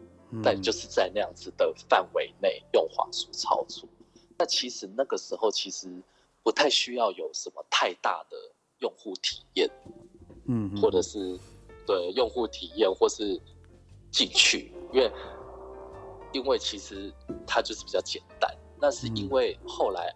[0.44, 3.88] 但就是在那样子的范围内用滑鼠操作。
[4.38, 5.88] 那其实那个时候其实
[6.46, 8.36] 不太需要有什么太大的
[8.78, 9.68] 用户体验，
[10.46, 11.36] 嗯，或者是。
[11.88, 13.40] 对用户体验或是
[14.10, 15.12] 进去，因为
[16.32, 17.14] 因为其实
[17.46, 18.52] 它就是比较简单。
[18.80, 20.12] 那是因为后来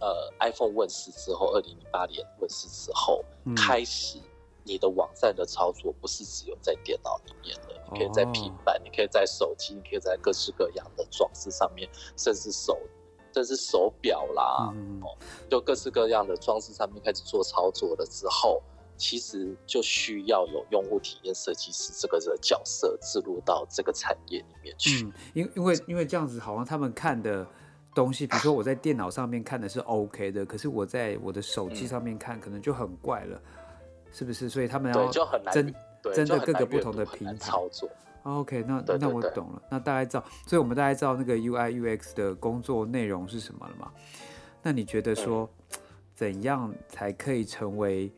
[0.00, 3.24] 呃 iPhone 问世之后，二零零八年问世之后，
[3.56, 4.18] 开始
[4.64, 12.76] 你的网站的操作不是只有在电脑里面的，你可以在平板，你可以在手机，你可以在各式各样的装置上面，甚至手
[13.32, 15.16] 甚至手表啦，哦，
[15.50, 18.62] 就各式各样的装置上面开始做操作了之后。
[19.00, 25.04] 其实就需要有用户体验设计师这个的角色置入到这个产业里面去。
[25.04, 27.46] 嗯，因因为因为这样子，好像他们看的
[27.94, 33.40] 东西， 比如说我在电脑上面看的是 OK 的，可是我在我的手机上面看可能就很怪了，
[34.10, 34.48] 是不是？
[34.48, 35.08] 所以他们要
[35.52, 35.72] 真
[36.12, 37.88] 真的各个不同的平台操作。
[38.24, 43.90] OK，那那我懂了，那大概知道，所以我们大概知道那个 UI UX 的工作内容是什么了嘛？
[44.62, 45.48] 那你觉得说
[46.14, 48.12] 怎样才可以成为？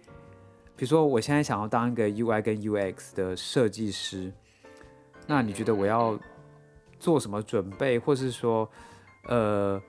[0.74, 4.32] 比如说，我现在想要当一个 UI 跟 UX 的设计师，
[5.26, 6.18] 那你觉得我要
[6.98, 8.68] 做什么准备，或是说，
[9.28, 9.80] 呃，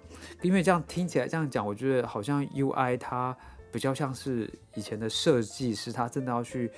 [0.41, 3.35] 因为这样听起来这样讲，我觉得好像 UI 它
[3.71, 6.69] 比较像是以前的设计师，他真的要去。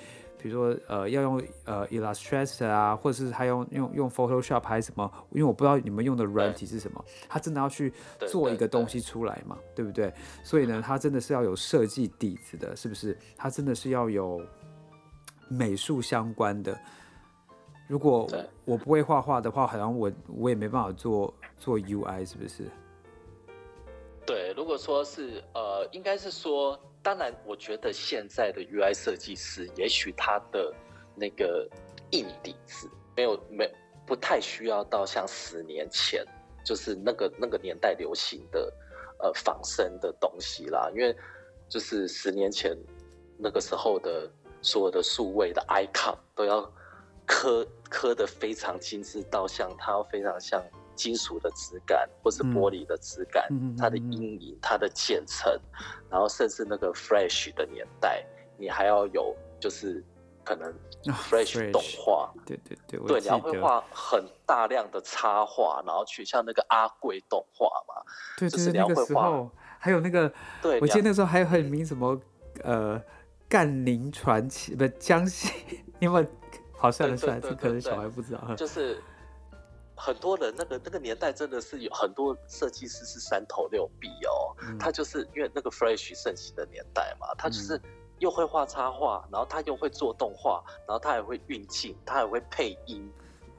[0.44, 5.10] 比如说，呃，要用呃 Illustrator 啊，或者是他用用用 Photoshop 还是什么？
[5.30, 7.90] 因为我不知道你们用的软体是什么，他真的要去
[8.28, 10.12] 做一个东西出来嘛，对不对？
[10.42, 13.16] 所以呢，他真的是要有设计底子的，是不是？
[13.38, 14.38] 他真的是要有
[15.48, 16.78] 美术相关的。
[17.88, 18.28] 如果
[18.66, 22.64] 我不会画画的话，好像我我也没办法做做 UI，是不是？
[24.26, 26.78] 对，如果说是呃，应该是说。
[27.04, 30.72] 当然，我觉得现在的 UI 设计师，也许他的
[31.14, 31.68] 那个
[32.12, 33.70] 硬底子没有没
[34.06, 36.24] 不太需要到像十年前，
[36.64, 38.72] 就是那个那个年代流行的
[39.18, 40.90] 呃仿生的东西啦。
[40.94, 41.14] 因为
[41.68, 42.74] 就是十年前
[43.36, 44.26] 那个时候的
[44.62, 46.72] 所有的数位的 icon 都要
[47.26, 50.64] 刻刻的非常精致，到像它非常像。
[50.94, 55.52] 金属的质感，或是玻璃的质感，它的阴影、它的渐层，
[56.10, 58.24] 然后甚至那个 Flash 的年代，
[58.56, 60.02] 你还要有就是
[60.44, 60.72] 可能
[61.04, 68.02] Flash 动画，对对对，对，你要会画很大量的插画，然后去像那个阿贵动画嘛，
[68.38, 70.32] 对对，那个时候还有那个，
[70.62, 72.20] 对，我记得那时候还有很名什么
[72.62, 73.02] 呃
[73.48, 75.52] 干宁传奇，不江西，
[75.98, 76.26] 因为
[76.76, 79.02] 好算了算了，这可能小孩不知道，就是。
[79.96, 87.80] 很多人那个那个年代真的是有很多设计师是三头六臂哦，他就是因为那个 Flash 盛行的年代嘛，他就是
[88.18, 93.08] 又会画插画，然后他又会做动画，然后他还会运镜，他还会配音，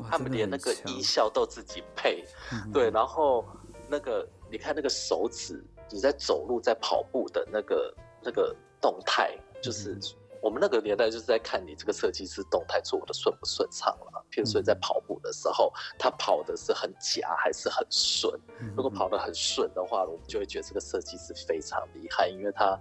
[0.10, 2.26] 他们连那个音效都自己配，
[2.74, 3.46] 对，然后
[3.88, 9.98] 那个你看那个手指，你在走路在跑步的那个那个动态，就是
[10.46, 14.24] 我们那个年代就是在看你这个设计师动态做的顺不顺畅了。
[14.30, 18.32] 譬如说在跑步的时候，他跑的是很夹还是很顺？
[18.78, 22.80] 如果跑得很顺的话，我们就会觉得这个设计师非常厉害，因为他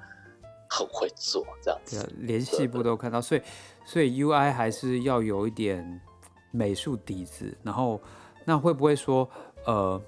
[0.68, 2.06] 很会做这样子。
[2.18, 3.40] 连细部都看到，所以
[3.86, 6.02] 所以 UI 还是要有一点
[6.50, 7.56] 美术底子。
[7.62, 7.98] 然后
[8.44, 9.26] 那会不会说，
[9.64, 9.98] 呃，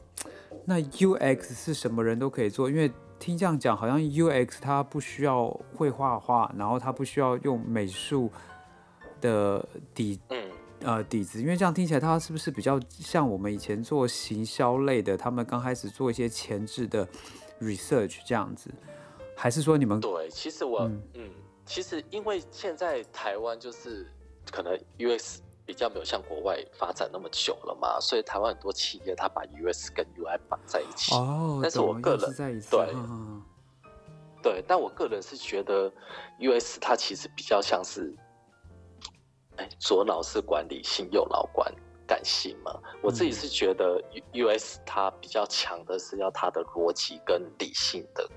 [0.66, 2.68] 那 UX 是什么人都可以做？
[2.68, 8.30] 因为听这样讲，好像 UX 它不需要会画画，然后它不需要用美术
[9.20, 10.50] 的底，嗯，
[10.80, 11.40] 呃，底子。
[11.40, 15.16] 因为这样听起来，它是不是比较像我们以前做行销类的？
[15.16, 17.06] 他们刚开始做一些前置的
[17.60, 18.70] research 这样子，
[19.36, 19.98] 还是说你们？
[20.00, 20.80] 对，其实我，
[21.14, 21.30] 嗯，
[21.64, 24.06] 其实因为现在台湾就是
[24.50, 25.38] 可能 UX。
[25.66, 31.12] 比较没有像国外发展那么久了嘛，所以台湾很多企业它把 US 跟 UI 绑在一起。
[31.14, 32.94] 哦，但是我个人对
[34.42, 35.92] 对，但我个人是觉得
[36.38, 38.14] US 它其实比较像是，
[39.56, 41.70] 哎，左脑是管理性，右脑管
[42.06, 42.72] 感性嘛。
[43.02, 44.00] 我自己是觉得
[44.34, 48.30] US 它比较强的是要它的逻辑跟理性的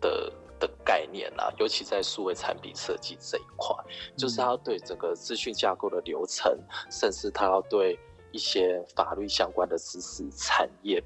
[0.00, 0.32] 的。
[0.60, 3.74] 的概念啊，尤其在数位产品设计这一块，
[4.16, 6.56] 就是他要对整个资讯架构的流程，
[6.90, 7.98] 甚至他要对
[8.30, 11.02] 一些法律相关的知识、产业、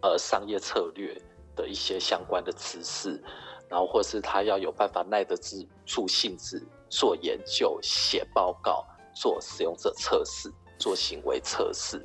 [0.00, 1.20] 呃商业策略
[1.54, 3.22] 的一些相关的知识，
[3.68, 5.36] 然后或是他要有办法耐得
[5.84, 12.00] 住性子做研究、写报告、做使用者测试、做行为测试，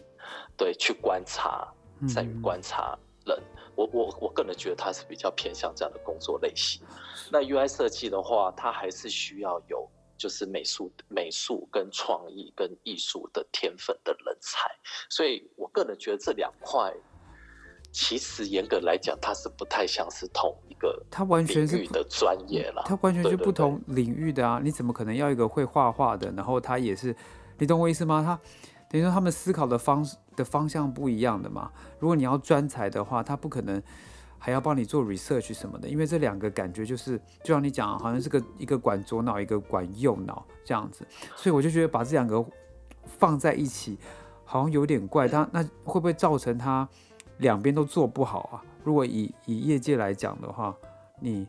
[0.58, 1.72] 对，去观察，
[2.14, 3.13] 在于观察人。
[3.76, 6.82] 我我我个人觉得他是比较偏向这样的工作类型。
[7.32, 14.70] 那 UI 设计的话，它还是需要有就是美术、美术跟创意跟艺术的天分的人才。
[15.10, 16.94] 所以我个人觉得这两块，
[17.92, 22.84] 其实严格来讲，它是不太像是同一个，它完全是的专业了。
[22.86, 24.60] 它完全是不同领域的啊！
[24.64, 27.16] 你怎么可能要一个会画画的，然后他也是，
[27.58, 28.24] 你懂我意思吗？
[28.24, 28.40] 他。
[28.90, 31.72] 等于说他们思考的方的方向不一样的嘛。
[32.00, 33.82] 如果你要专才的话，他不可能
[34.38, 41.08] 还要帮你做 research 什么的，因为这两个感觉就是，就像你讲，好像是个一个管左脑，一个管右脑这样子。
[41.36, 42.44] 所以我就觉得把这两个
[43.06, 43.98] 放在一起，
[44.44, 45.28] 好像有点怪。
[45.28, 46.88] 他那会不会造成他
[47.38, 48.64] 两边都做不好啊？
[48.84, 50.76] 如果以以业界来讲的话，
[51.22, 51.48] 你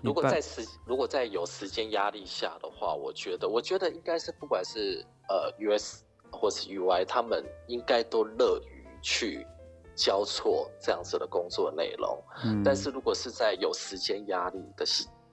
[0.00, 6.04] 如果在时如果在有时间压力下的话，我觉得我觉得应该是不管是呃 US。
[6.30, 9.46] 或是 UI，他们应该都乐于去
[9.94, 12.18] 交错这样子的工作内容。
[12.44, 14.84] 嗯，但是如果是在有时间压力的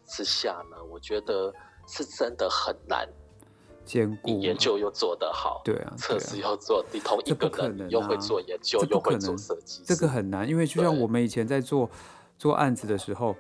[0.06, 1.54] 之下呢，我觉得
[1.88, 3.08] 是真的很难
[3.86, 10.48] 兼顾研究又做得好，对啊，测试又做，你同一个人又会做研究又会做设计，这个很难。
[10.48, 11.90] 因为就像我们以前在做
[12.38, 13.36] 做案子的时候，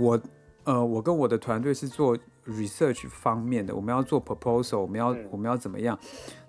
[0.00, 0.20] 我
[0.64, 2.16] 呃，我跟我的团队是做。
[2.46, 5.98] Research 方面的，我们要做 proposal，我们要我们要怎么样？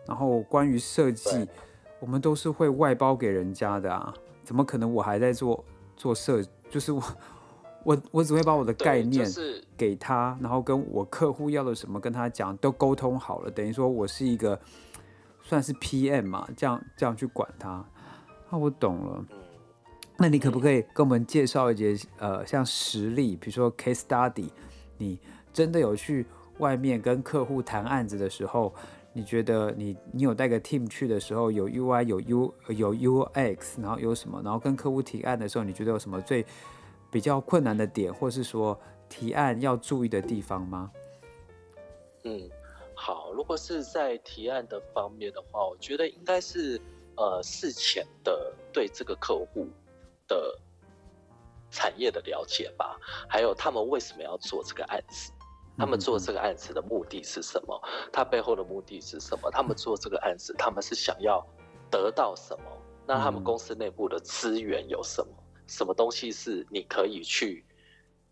[0.06, 1.48] 然后关于设计，
[2.00, 5.64] 我们都是会外包给人家的啊，怎么可能我还在做
[5.95, 6.41] 做设？
[6.70, 7.04] 就是我
[7.84, 9.28] 我我只会把我的概念
[9.76, 14.60] 给他，然后跟我客户要的什么跟他讲，都沟通好了，等于说我是一个
[15.41, 17.86] 算是 PM 嘛，这样这样去管他。
[18.50, 19.26] 那我懂了。
[20.18, 24.50] 那你可不可以跟我们介绍一些呃，像实例，比如说 case study，
[24.98, 25.20] 你？
[25.58, 26.24] 真的有去
[26.60, 28.72] 外面跟客户谈案子的时候，
[29.12, 34.39] 你觉得你你有带个 team 去的时候，有 UI 有 U 有 UX，然后有什么？
[34.43, 36.45] 然后跟客户提案的时候，你觉得有什么最
[37.10, 38.80] 比较困难的点，或是说
[39.10, 40.91] 提案要注意的地方吗？
[42.24, 42.47] 嗯，
[42.93, 46.80] 好，如果是在提案的方面的话，我觉得应该是
[47.16, 49.68] 呃事前的对这个客户
[50.28, 50.55] 的
[51.72, 52.95] 产业的了解吧，
[53.28, 55.32] 还有他们为什么要做这个案子。
[55.78, 57.80] 他们做这个案子的目的是什么？
[58.11, 59.49] 他背后的目的是什么？
[59.51, 61.45] 他们做这个案子，他们是想要
[61.91, 62.65] 得到什么？
[63.05, 65.32] 那他们公司内部的资源有什么？
[65.67, 67.65] 什么东西是你可以去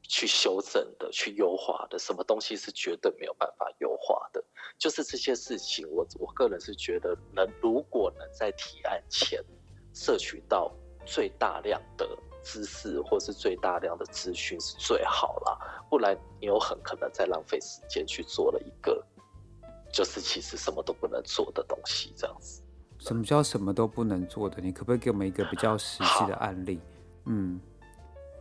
[0.01, 1.99] 去修正的、去优化的？
[1.99, 4.43] 什么东西是绝对没有办法优化的？
[4.77, 9.43] 就是这些事情，我我个人是觉得，能如果能在提案前
[9.93, 10.73] 摄取到
[11.05, 12.07] 最大量的。
[12.45, 15.57] 知识或是最大量的资讯是最好啦，
[15.89, 19.03] 不然你有很可能在浪费时间去做了一个，
[19.91, 22.61] 就是其实什么都不能做的东西，这样子。
[22.99, 24.61] 什么叫什么都不能做的？
[24.61, 26.79] 你可不可以给我们一个比较实际的案例？
[27.25, 27.59] 嗯，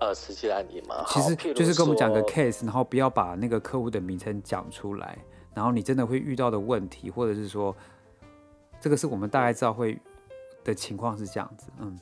[0.01, 1.03] 呃，实际的案例吗？
[1.09, 5.19] 其实就是跟我们讲个 case，然后不要把那个客户的名称讲出来，
[5.55, 7.75] 然后你真的会遇到的问题，或者是说，
[8.81, 9.99] 这个是我们大概知道会
[10.63, 11.99] 的情况是这样子，嗯。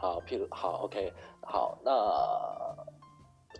[0.00, 1.92] 好，譬如好，OK，好，那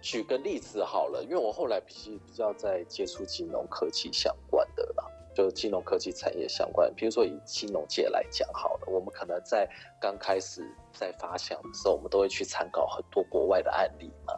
[0.00, 6.94] 举个例子好了，因为我后来比比较在接触金融科技相关的啦，就金融科技产业相关。
[6.94, 9.68] 比如说以金融界来讲好了，我们可能在
[10.00, 10.62] 刚开始
[10.92, 14.32] 在发想的时候，我们都会去参考很多国外的案例嘛。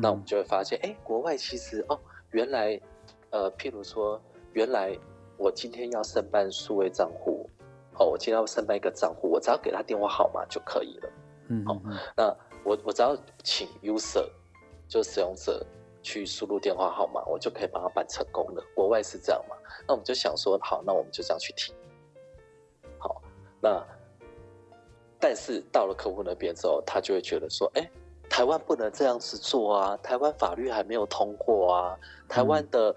[0.00, 1.98] 那我们就会发现，哎，国外其实哦，
[2.30, 2.80] 原来
[3.30, 4.20] 呃，譬如说，
[4.52, 4.96] 原来
[5.36, 7.48] 我今天要申办数位账户，
[7.98, 11.09] 哦，我今天要申办一个账户，我只要给他电话号码就可以了。
[11.50, 11.80] 嗯，好，
[12.16, 12.34] 那
[12.64, 14.26] 我我只要请 user。
[14.88, 15.64] 就使用者
[16.02, 18.64] 去输入电话号码，我就可以帮他办成功了。
[18.74, 19.54] 国外是这样嘛？
[19.86, 21.72] 那我们就想说，好，那我们就这样去提。
[22.98, 23.22] 好，
[23.62, 23.80] 那
[25.20, 27.88] 但是到了客户那边之后，他就会觉得说，哎，
[28.28, 31.96] 台湾不能这样子做啊，台湾法律还没有通过啊，
[32.28, 32.92] 台湾的。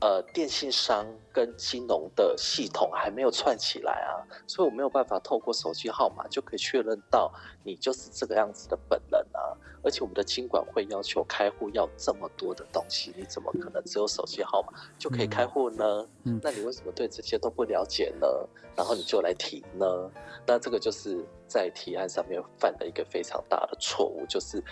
[0.00, 7.32] 呃，电信商跟金融的系统还没有串起来啊，所以我没有办法透过手机号码就可以确认到
[7.64, 9.40] 你就是这个样子的本人啊。
[9.82, 16.08] 而且我们的金管会要求开户要这么多的东西，你怎么可能只有手机号码就可以开户呢？
[16.24, 18.26] 嗯，那你为什么对这些都不了解呢？
[18.74, 20.10] 然后你就来提呢？
[20.44, 24.62] 那这个就是在提案上面犯了一个非常大的错误，就是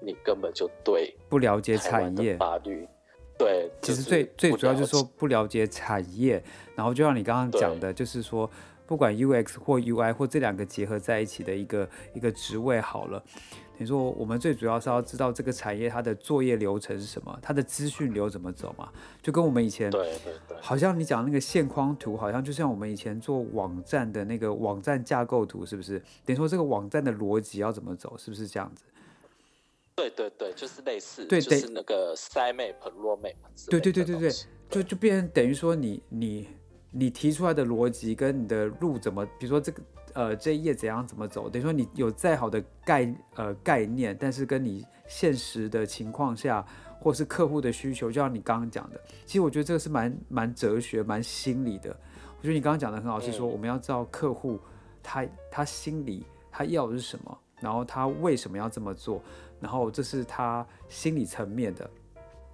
[0.00, 2.86] 你根本就对不了解产业法律。
[3.36, 6.42] 对，其实最最主要就是说不了解产业，
[6.76, 8.48] 然后就像你刚刚讲的，就是说
[8.86, 13.18] 不管 UX 或 UI 或这两个结合在一起的一个一个职位好了，
[13.72, 18.88] 等于说我们最主要是要知道这个产业它的作业流程是什么，它的资讯流怎么走嘛，
[19.20, 25.98] 就跟我们以前对对对，好像你讲那个线框图，好像就像我们以前做网站的那个网站架构图，是不是？
[26.24, 28.84] 等于说这个网站的逻辑要怎么走，是不是这样子？
[29.96, 33.34] 对对对，就是类似，对就是那个 side map、road map。
[33.70, 34.30] 对对对对对，
[34.68, 36.48] 就就变成等于说你你
[36.90, 39.82] 你提出来的逻辑跟你的路怎么，比如说这个
[40.14, 46.66] 呃这一页怎样怎么走，等于说你有再好的概呃概念，但是跟你现实的情况下，
[47.00, 51.90] 或是客户的需求，就像你刚刚讲的，其实我觉得这个是蛮蛮哲学、蛮心理的。
[52.36, 54.58] 我觉得你刚刚讲的很好，是说我们要知道客户
[55.02, 59.20] 他他心里他要的是什么，然后他为什么要这么做。
[59.60, 61.88] 然后这是他心理层面的，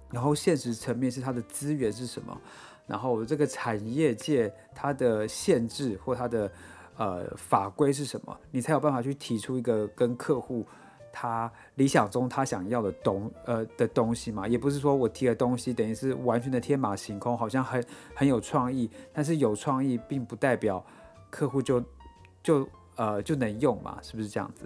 [0.09, 2.39] 然后现实层面是他的资源是什么，
[2.87, 6.49] 然后这个产业界它的限制或它的
[6.95, 10.65] 呃法规是什么，你才有办法去提出一个跟客户
[11.11, 14.47] 他理想中他想要的东呃的东西嘛？
[14.47, 17.83] 也不是说我提的东西等于是完全的天马行空，好像很
[18.15, 20.81] 很有创意，但是有创意并不代表
[21.29, 21.83] 客户就
[22.41, 23.99] 就呃就能用嘛？
[24.01, 24.65] 是不是这样子？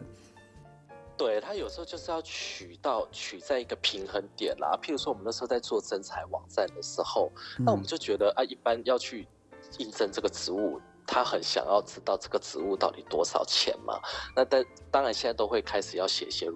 [1.18, 9.28] 对他有时候就是要取到取在一个平衡点啦，譬如说我们那时候在做真才网站的时候，那我们就觉得啊，一般要去
[9.78, 14.00] 应征这个职务，他很想要知道这个职务到底多少钱嘛。
[14.36, 16.52] 那但当然现在都会开始要写一些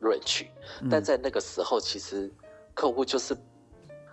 [0.00, 0.46] range，
[0.90, 2.32] 但在那个时候其实
[2.74, 3.36] 客户就是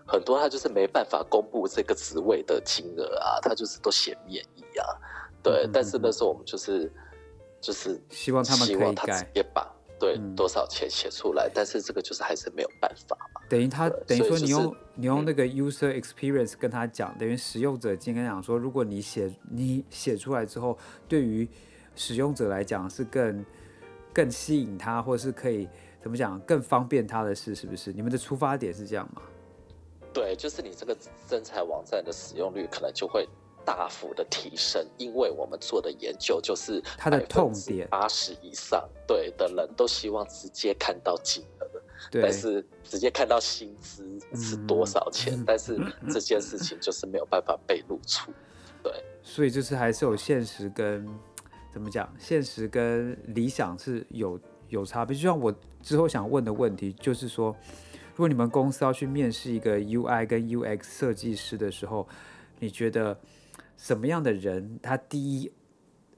[0.05, 4.85] 很多他就是没办法公布这个职位的金额啊，他就是都写免议啊。
[5.41, 6.91] 对，但是那时候我们就是
[7.61, 9.74] 就是希望他们可以改，也把。
[9.97, 11.49] 对，多少钱写出来？
[11.53, 13.41] 但是这个就是还是没有办法嘛。
[13.47, 20.77] 等于他等于说你用你用那个 user experience 跟他讲，等于使用者经跟讲说，如果你写你写出来之后，
[21.07, 21.47] 对于
[21.95, 23.45] 使用者来讲是更
[24.13, 25.67] 更吸引他，或是可以
[26.01, 27.93] 怎么讲更方便他的事，是不是？
[27.93, 29.21] 你们的出发点是这样吗？
[30.13, 33.27] 对，就是你这个真才网站的使用率可能就会。
[33.65, 41.67] 大幅的提升，因为我们做的研究就是它的痛点八十以上，对的人都希望直接看到金额，
[42.21, 45.77] 但是直接看到薪资是多少钱，但是
[46.09, 48.31] 这件事情就是没有办法被露出，
[48.83, 48.93] 对，
[49.23, 51.07] 所以就是还是有现实跟
[51.73, 54.39] 怎么讲，现实跟理想是有
[54.69, 55.15] 有差别。
[55.15, 57.55] 就像我之后想问的问题，就是说，
[58.11, 62.07] 如果你们公司要去面试一个 UI 跟 UX 设计师的时候，
[62.59, 63.17] 你觉得？
[63.77, 65.51] 什么样的人，他第一，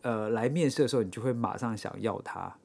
[0.02, 2.56] 呃，来面试的时候，你就会马上想要他。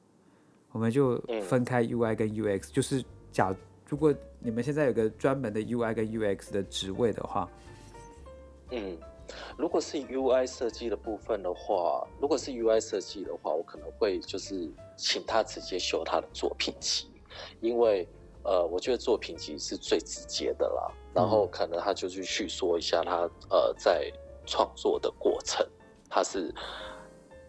[0.71, 3.55] 我们就分开 UI 跟 UX，就是假
[3.87, 7.47] 如果你们现在有个专门的 UI 跟 UX 的职位的话，
[8.71, 8.97] 嗯，
[9.57, 17.07] 如果是 UI 设计的部分的话，如果是 UI 设计的话，我可能会就是请他直接修他的作品集，
[17.61, 18.07] 因为
[18.43, 20.91] 呃，我觉得作品集是最直接的啦。
[21.13, 24.11] 然后可能他就去叙说一下他呃在。
[24.45, 25.67] 创作的过程，
[26.09, 26.53] 他是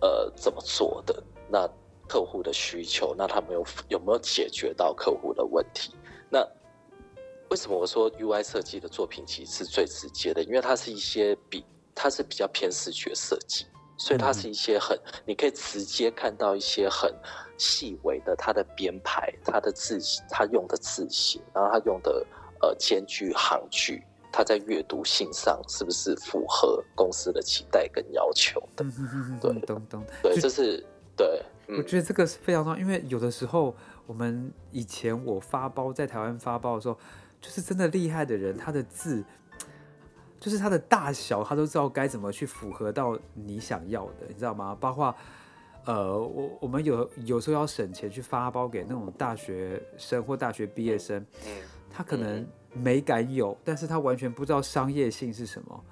[0.00, 1.22] 呃怎么做的？
[1.48, 1.68] 那
[2.08, 5.94] 客户的需求，那他没有有没有解决到客户的问题？
[6.30, 6.40] 那
[7.50, 10.42] 为什么我说 UI 设计的作品其实是最直接的？
[10.42, 11.64] 因为它是一些比
[11.94, 13.66] 它是比较偏视觉设计，
[13.96, 17.14] 所以它是一些很，你可以直接看到一些很
[17.56, 22.26] 细微的它的编排，它的字，它用的字形，然后它用的
[22.60, 24.02] 呃间距行距，
[24.34, 28.84] 它在阅读性上是不是符合公司的期待跟要求的？
[29.40, 30.04] 对，懂懂。
[30.22, 30.84] 对，这是
[31.16, 31.42] 对。
[31.68, 33.74] 我觉得这个是非常重要，因为有的时候
[34.06, 36.98] 我们以前我发包在台湾发包的时候，
[37.40, 39.24] 就是真的厉害的人，他的字。
[40.40, 44.76] 就是他的大小，他都知道该怎么去符合到你想要的，你知道吗？
[44.78, 45.14] 包括，
[45.86, 51.24] 呃，我我们有有时候要省钱去发包给那种大学生或大学毕业生，
[51.90, 55.84] 他可能美感有，但是他完全不知道商业性是什么。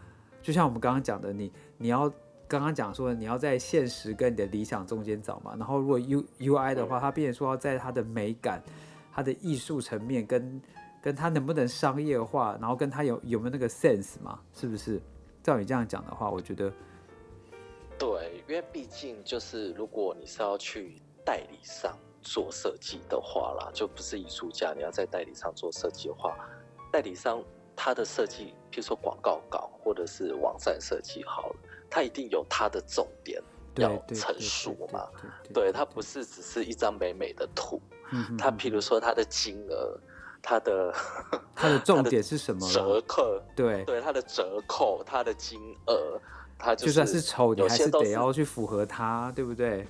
[0.43, 2.13] 就像我们刚刚讲的，你你要
[2.47, 5.55] 刚刚讲说你要在现实跟你的理想中间找嘛。
[5.57, 8.63] 然后如果 U U I 的话，它变成说要在它的美感、
[9.13, 10.61] 它的艺术层面跟。
[11.03, 14.39] 跟他能不能商业化，然后跟他有有没有那个 sense 嘛？
[14.55, 15.03] 是不是？
[15.43, 16.73] 照你这样讲的话，我觉得
[17.99, 26.37] 对，因为毕竟就是如果你是要去代理商做设计的话啦，就不是艺术家，你要在代理商做设计的话，
[26.93, 27.43] 代理商
[27.75, 31.57] 他的设计，譬如说广告稿或者是网站设计好了，
[31.91, 33.43] 他一定有他的重点
[33.77, 35.09] 要陈述嘛？
[35.53, 37.81] 对，他不是只是一张美美的图，
[38.39, 39.99] 他譬如说他的金额。
[40.45, 40.93] 他的
[41.55, 42.69] 他的重点是什么？
[42.69, 46.21] 折扣，对对，它的折扣，他的金额，
[46.59, 49.87] 他就算是丑，你还是得要去符合它，对不对？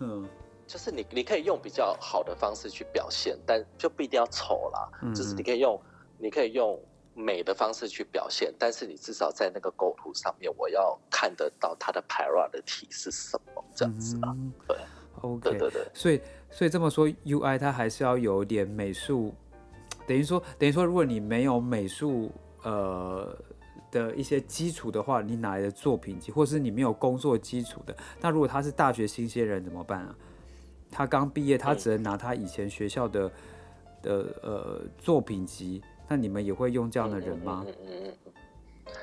[0.00, 0.28] 嗯，
[0.66, 4.86] 就是你你可以用比较好的方式去表现，但就不一定要丑啦。
[5.14, 5.80] 就是你可以用
[6.18, 6.80] 你可以用
[7.14, 14.36] 美的方式去表现，但是你至少在那个构图上面，我要看得到它的 priority 是什么，这样子啊？
[14.68, 14.76] 对
[15.22, 15.88] ，OK，对对对。
[15.94, 19.34] 所以所以这么说，UI 它还是要有点美术。
[20.06, 22.30] 等于说，等于说，如果你没有美术
[22.62, 23.36] 呃
[23.90, 26.30] 的一些基础的话，你哪来的作品集？
[26.30, 30.14] 或者是你没有工作基础的，那如果他是大学新鲜人怎么办啊？
[30.90, 33.32] 他刚毕业，他只能拿他以前学校的
[34.02, 34.12] 的
[34.42, 35.82] 呃作品集。
[36.08, 37.64] 那你们也会用这样的人吗？
[37.66, 38.32] 嗯嗯嗯。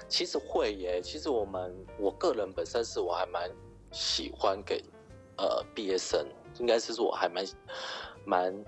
[0.08, 1.01] 其实会耶。
[1.01, 3.49] 其实我们我个人本身是我还蛮
[3.91, 4.84] 喜欢给
[5.38, 6.26] 呃毕业生，
[6.60, 7.45] 应该是说我还蛮
[8.26, 8.66] 蛮。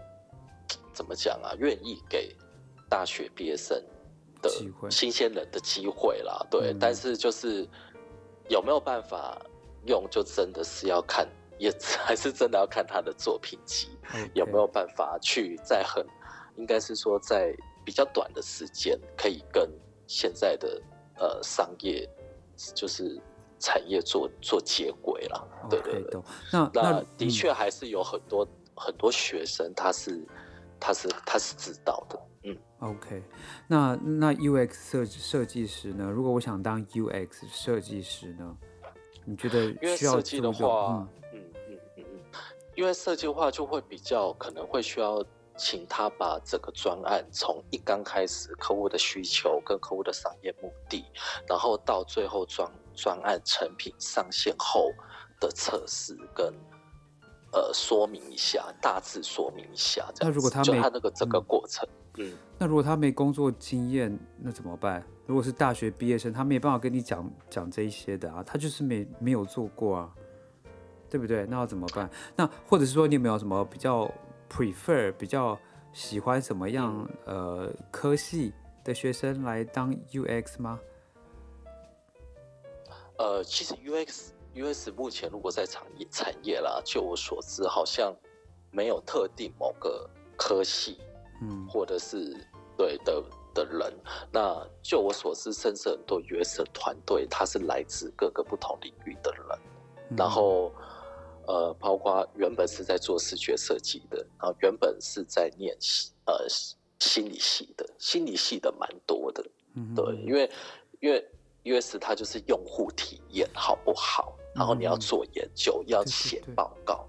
[0.93, 1.51] 怎么讲啊？
[1.59, 2.33] 愿意给
[2.87, 3.77] 大学毕业生
[4.41, 4.49] 的
[4.89, 6.73] 新鲜人的机会啦，对。
[6.79, 7.67] 但是就是
[8.47, 9.37] 有没有办法
[9.87, 11.27] 用，就真的是要看，
[11.59, 11.69] 也
[11.99, 13.89] 还是真的要看他的作品集
[14.33, 16.01] 有没有办法去在很，
[16.55, 17.53] 应该是说在
[17.85, 19.69] 比较短的时间，可以跟
[20.07, 20.81] 现在的
[21.19, 22.09] 呃商业
[22.73, 23.21] 就是
[23.59, 25.67] 产业做做接轨了。
[25.69, 26.21] 对对对。
[26.51, 30.21] 那那的确还是有很多很多学生他是。
[30.77, 33.23] 他是他是知道的，嗯，OK，
[33.65, 36.03] 那那 UX 设设计师呢？
[36.03, 38.57] 如果我想当 UX 设计师呢？
[39.23, 42.03] 你觉得需要设计的话，嗯嗯嗯嗯，
[42.75, 45.23] 因为设计的话就会比较可能会需要
[45.57, 51.05] 请他把整个专案从一刚开始客户的需求跟客户的商业目的，
[51.47, 54.91] 然后到最后专专案成品上线后
[55.39, 56.53] 的测试跟。
[57.53, 61.87] 呃，说明一下，大致说明一下，那如果他没就他那个整个过程，
[62.17, 65.01] 嗯，那如果他没工作经验，那怎么办？
[65.25, 70.13] 如果是大学毕业生，他没办法跟你讲讲这一些的啊，他就是没没有做过啊，
[71.09, 71.45] 对不对？
[71.45, 72.09] 那要怎么办？
[72.35, 74.11] 那或者是说，你有没有什么比较
[74.55, 75.59] prefer、比较
[75.91, 78.53] 喜欢什么样呃科系
[78.83, 80.79] 的学生来当 UX 吗？
[83.17, 84.29] 呃，其实 UX。
[84.55, 84.89] U.S.
[84.89, 88.15] 目前如果在产业产业啦，就我所知，好像
[88.71, 90.97] 没有特定某个科系，
[91.41, 92.33] 嗯，或者是
[92.77, 93.21] 对的
[93.53, 93.93] 的人。
[94.31, 96.59] 那就我所知，甚至很多 U.S.
[96.59, 99.59] 的团队，他是来自各个不同领域的人。
[100.17, 100.71] 然后，
[101.47, 105.75] 呃，包括原本是在做视觉设计的，然后原本是在念
[106.25, 106.45] 呃
[106.99, 109.45] 心理系的，心理系的蛮多的。
[109.75, 110.49] 嗯，对，因为
[111.01, 111.23] 因为
[111.63, 111.97] U.S.
[111.99, 114.35] 它就是用户体验好不好？
[114.53, 117.05] 然后你要做研究，要写报告，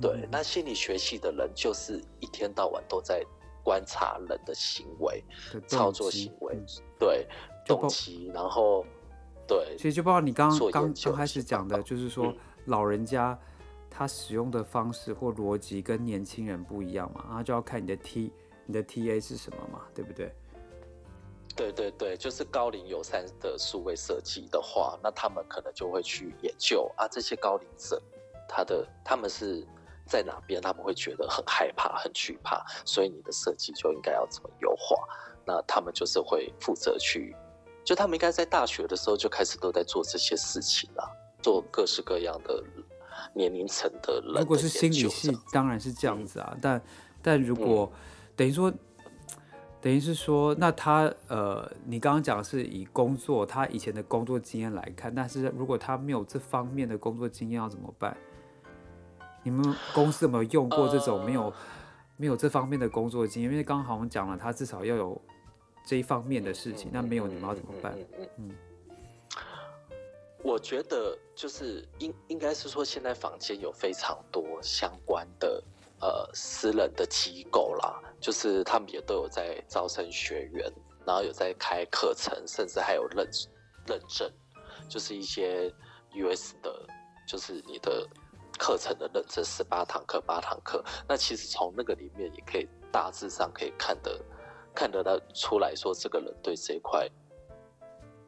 [0.00, 0.28] 对。
[0.32, 3.24] 那心理学系的人就是一天到晚都在
[3.62, 5.22] 观察人的行为、
[5.68, 6.58] 操作行为，
[6.98, 7.28] 对
[7.64, 8.84] 动机，然后
[9.46, 9.78] 对。
[9.78, 12.34] 所以就包括你刚刚刚开始讲的，就是说
[12.64, 13.38] 老人家
[13.90, 18.32] 他使用的方式或逻辑跟年轻人不一样嘛，那就要看你的 T
[18.66, 20.32] 你的 TA 是什么嘛，对不对？
[21.56, 28.00] 对对对，就是高龄友善的数位设计的话，那他们可能就会去研究啊，这些高龄者，
[28.48, 29.66] 他的他们是
[30.06, 34.96] 在哪边，他们会觉得很害怕、很惧怕，所以你的设计就应该要怎么优化？
[35.44, 37.34] 那他们就是会负责去，
[37.82, 41.10] 就他们应该在大学的时候就开始都在做这些事情了。
[41.40, 42.62] 做各式各样的
[43.34, 44.40] 年龄层的人。
[44.40, 46.56] 如果是心理系，当然是这样子啊。
[46.60, 46.82] 但
[47.22, 47.90] 但如果
[48.34, 48.72] 等于说，
[49.80, 58.16] 等于是说，那他呃，你刚刚讲的是以工作他以前的工作经验来看，但是如果他没有这方面的工作经验，要怎么办？
[59.42, 61.52] 你们公司有没有用过这种没有
[62.16, 63.50] 没有这方面的工作经验？
[63.50, 65.20] 因为刚刚好像讲了，他至少要有
[65.86, 67.96] 这一方面的事情，那没有你们要怎么办？
[68.36, 68.50] 嗯。
[70.44, 75.62] 我觉得就是应应该是说，现在坊间有非常多相关的
[76.00, 80.72] 呃私人的机构啦，就是他们也都有在招生学员，
[81.04, 83.28] 然后有在开课程，甚至还有认
[83.84, 84.30] 认证，
[84.88, 85.68] 就是一些
[86.12, 86.86] US 的，
[87.26, 88.08] 就是你的
[88.56, 90.84] 课程的认证，十八堂课八堂课。
[91.08, 94.24] 那其实从那个里面也可以大致上可以看得
[94.72, 97.08] 看得到出来说，这个人对这一块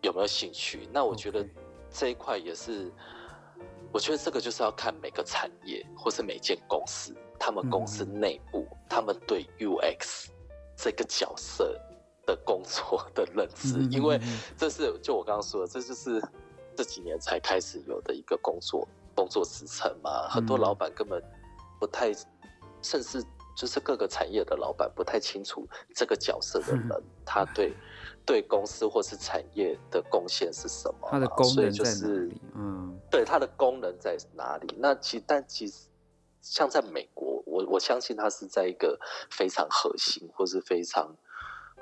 [0.03, 0.89] 有没有兴趣？
[0.93, 1.47] 那我觉得。
[1.93, 2.91] 这一块也是，
[3.93, 10.29] 我觉得这个就是要看每个产业或是每间公司，他们公司内部他们对 UX
[10.77, 11.79] 这个角色
[12.27, 14.21] 的工作的认知，因为
[14.57, 16.23] 这是就我刚刚说的，这就是
[16.77, 21.23] 这几年才开始有的一个工作工作职称嘛，很多老板根本
[21.79, 22.13] 不太，
[22.83, 23.23] 甚至
[23.57, 27.75] 就是各个产业的老板不太清楚这个角色的人， 他对。
[28.31, 31.09] 对公司或是产业的贡献是什么？
[31.11, 32.41] 它的功能在哪里？
[32.55, 34.73] 嗯，对，它的功能在哪里？
[34.79, 35.89] 那其但其实
[36.41, 38.97] 像在美国，我我相信它是在一个
[39.31, 41.13] 非常核心或是非常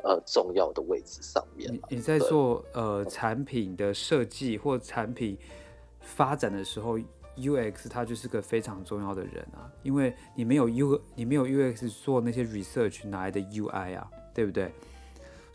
[0.03, 1.71] 呃重要的位置上面。
[1.71, 5.37] 你你在做呃产品的设计或产品
[6.01, 6.99] 发展的时候
[7.37, 14.11] ，UX 它就是个非常重要的人啊，因为你没有 U，你没有 UX 做那些 research 哪来的 UI 啊？
[14.33, 14.73] 对不对？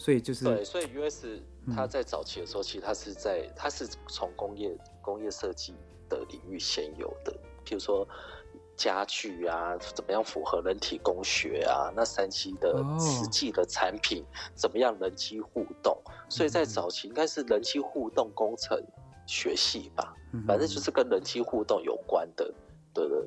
[0.04, 1.26] 所以就是对，所以 US
[1.74, 5.74] 它在早期的时候，其实它是在它是从工业工业设计
[6.10, 7.32] 的领域先有的，
[7.64, 8.06] 譬如说
[8.76, 15.98] 家具啊，怎么样符合人体工学啊，那三期的实际的产品怎么样人机互动，
[16.28, 18.78] 所以在早期应该是人机互动工程
[19.26, 20.14] 学系吧，
[20.46, 22.54] 反正就是跟人机互动有关的
[22.94, 23.26] 的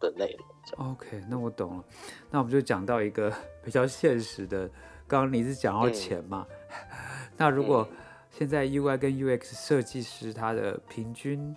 [0.00, 0.90] 的内容。
[0.90, 1.84] OK，那我懂了，
[2.28, 4.68] 那我们就讲到一个 比较现实的。
[5.08, 6.46] 刚刚你是讲到钱嘛？
[7.36, 7.88] 那如果
[8.30, 11.56] 现在 UI 跟 UX 设计师他的平均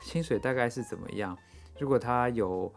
[0.00, 1.36] 薪水大概是怎么样？
[1.78, 2.72] 如果他有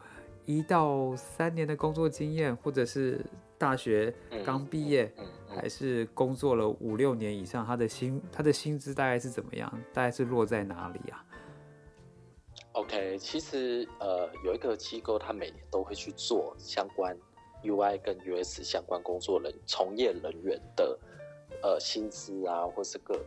[0.46, 3.24] 一到三年的工作经验，或者是
[3.58, 4.14] 大学
[4.44, 5.14] 刚毕业，
[5.48, 9.72] 还是工作了五六年以上，他的薪他的薪资大概是怎么样？
[9.94, 11.24] 大概是落在哪里啊
[12.74, 17.16] ？OK，其实呃有一个机构，他每年都会去做相关。
[17.66, 20.98] UI 跟 US 相关工作人从业人员的
[21.62, 23.20] 呃薪资啊，或是个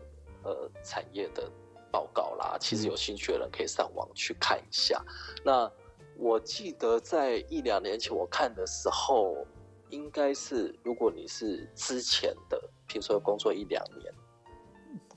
[0.45, 1.51] 呃产业的
[1.91, 5.05] 报告啦，其实有兴趣的人可以上网去看一下。
[5.45, 5.71] 那
[6.17, 9.47] 我记得在一两年前我看的时候，
[9.91, 14.13] 应该是如果你是之前的，譬如说工作一两年，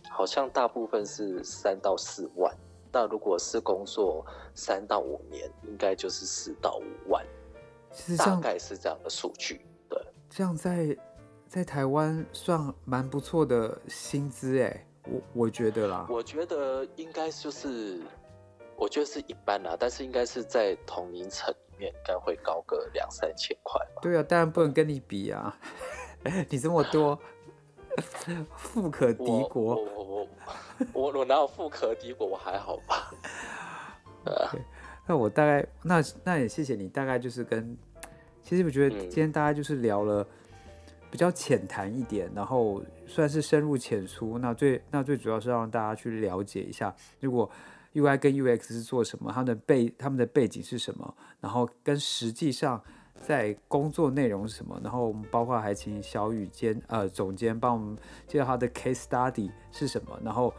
[0.10, 2.52] 好像大部分是三到四万；
[2.92, 7.26] 那如果是工作三到五年，应该就是四到五万。
[7.92, 10.98] 其实大概是这样的数据，对，这样在
[11.48, 18.00] 在台湾算蛮不错的薪资哎，我我觉得啦，我觉得应该就是，
[18.78, 24.02] 我觉得是一般啦，但是应该是在同龄层里面，应该会高个两三千块吧。
[24.02, 25.58] 对啊，当然不能跟你比啊，
[26.50, 27.20] 你这么多，
[28.56, 30.28] 富可敌国，我我我
[30.94, 33.14] 我我哪有富可敌国，我还好吧。
[35.08, 37.78] 那我大概那那也谢谢你，大概就是跟，
[38.42, 40.26] 其实我觉得今天大家就是聊了
[41.10, 44.38] 比较浅谈一点，然后算是深入浅出。
[44.38, 47.50] 那最那最主要是让大家去了解一下，如果
[47.94, 52.82] UI 跟 UX 是做什么，他们的背他们的背景是什么，然后跟实际上
[53.22, 57.98] 在工作内容是什么，然后我们包括还请小雨监呃总监帮我们
[58.28, 60.54] 介绍他的 case study 是什么，然后。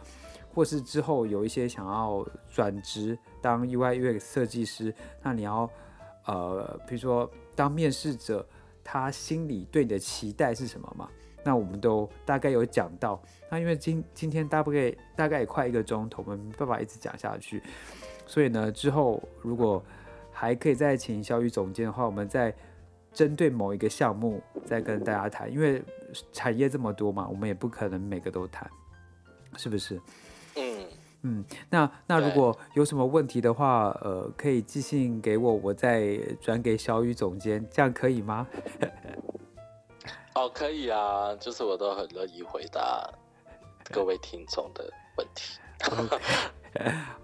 [0.55, 5.69] 或是之后有一些想要转职当 UI UX 设计师，那你要
[6.25, 8.47] 呃，比如说当面试者，
[8.83, 11.11] 他心里对你的期待是什么嘛？
[11.45, 13.21] 那我们都大概有讲到。
[13.51, 17.61] 那因为今今天大概大概也快一个钟头，我们没办法一直讲下去，
[18.27, 19.85] 所以呢，之后如果
[20.31, 22.55] 还可以再请小雨总监的话，我们再
[23.13, 25.53] 针对某一个项目再跟大家谈。
[25.53, 25.83] 因为
[26.33, 28.71] 产业这么多嘛，我们也不可能每个都谈，
[29.57, 30.01] 是不是？
[31.23, 38.47] 嗯，那那如果有什么问题的话，呃，可以寄信给我，我再转给小雨总监，这样可以吗？
[40.35, 43.09] 哦，可以啊，就是我都很乐意回答
[43.91, 45.59] 各位听众的问题。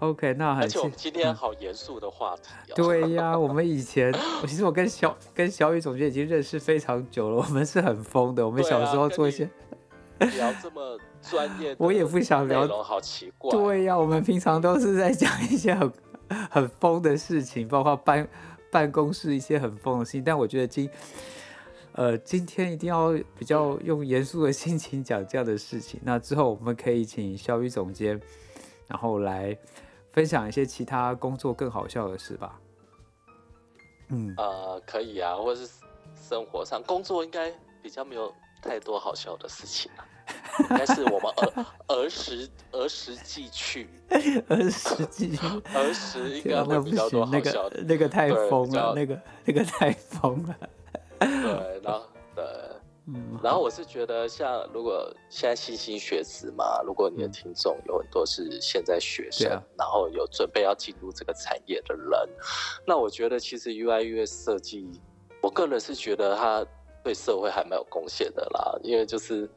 [0.00, 0.64] OK， 那很。
[0.64, 2.74] 而且我们今天好严肃的话题哦。
[2.76, 4.12] 对呀，我们以前，
[4.46, 8.44] 其实我跟小跟小雨总监已经认识非常久了，我们是很疯的。
[8.46, 9.48] 我们小时候做一些
[10.36, 13.50] 聊这么专业，我也不想聊，好奇怪。
[13.50, 15.92] 对呀，我们平常都是在讲一些很
[16.50, 18.28] 很疯的事情，包括办
[18.70, 20.24] 办公室一些很疯的事情。
[20.24, 20.90] 但我觉得今
[21.92, 26.00] 呃今天一定要比较用严肃的心情讲这样的事情。
[26.02, 28.20] 那之后我们可以请肖宇总监。
[28.88, 29.54] 然后来
[30.12, 32.58] 分享一些其他工作更好笑的事吧。
[34.08, 35.70] 嗯，呃，可以啊，或者是
[36.18, 37.52] 生活上工作应该
[37.82, 38.32] 比较没有
[38.62, 40.04] 太多好笑的事情了，
[40.70, 43.88] 应该是我们儿 儿时儿时记去，
[44.48, 50.56] 儿时记趣，儿时应该会比较多好笑的，那个太疯了，那个那个太疯了。
[51.18, 52.44] 对，然后对。
[53.42, 59.48] 然后我是觉得，像如果现在新兴学子嘛，如果你的听众有很多是现在学生，
[59.78, 62.28] 然后有准备要进入这个产业的人，
[62.86, 65.00] 那我觉得其实 UI UX 设计，
[65.40, 66.66] 我个人是觉得它
[67.02, 69.48] 对社会还蛮有贡献的啦，因为就是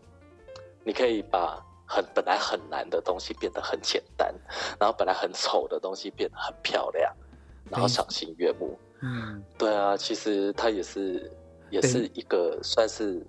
[0.83, 4.33] 你可以把很本来很难的东西变得很简单，
[4.79, 7.13] 然后本来很丑的东西变得很漂亮，
[7.69, 8.77] 然后赏心悦目。
[9.01, 11.31] 嗯，对啊，其实它也是
[11.69, 13.25] 也是一个算是。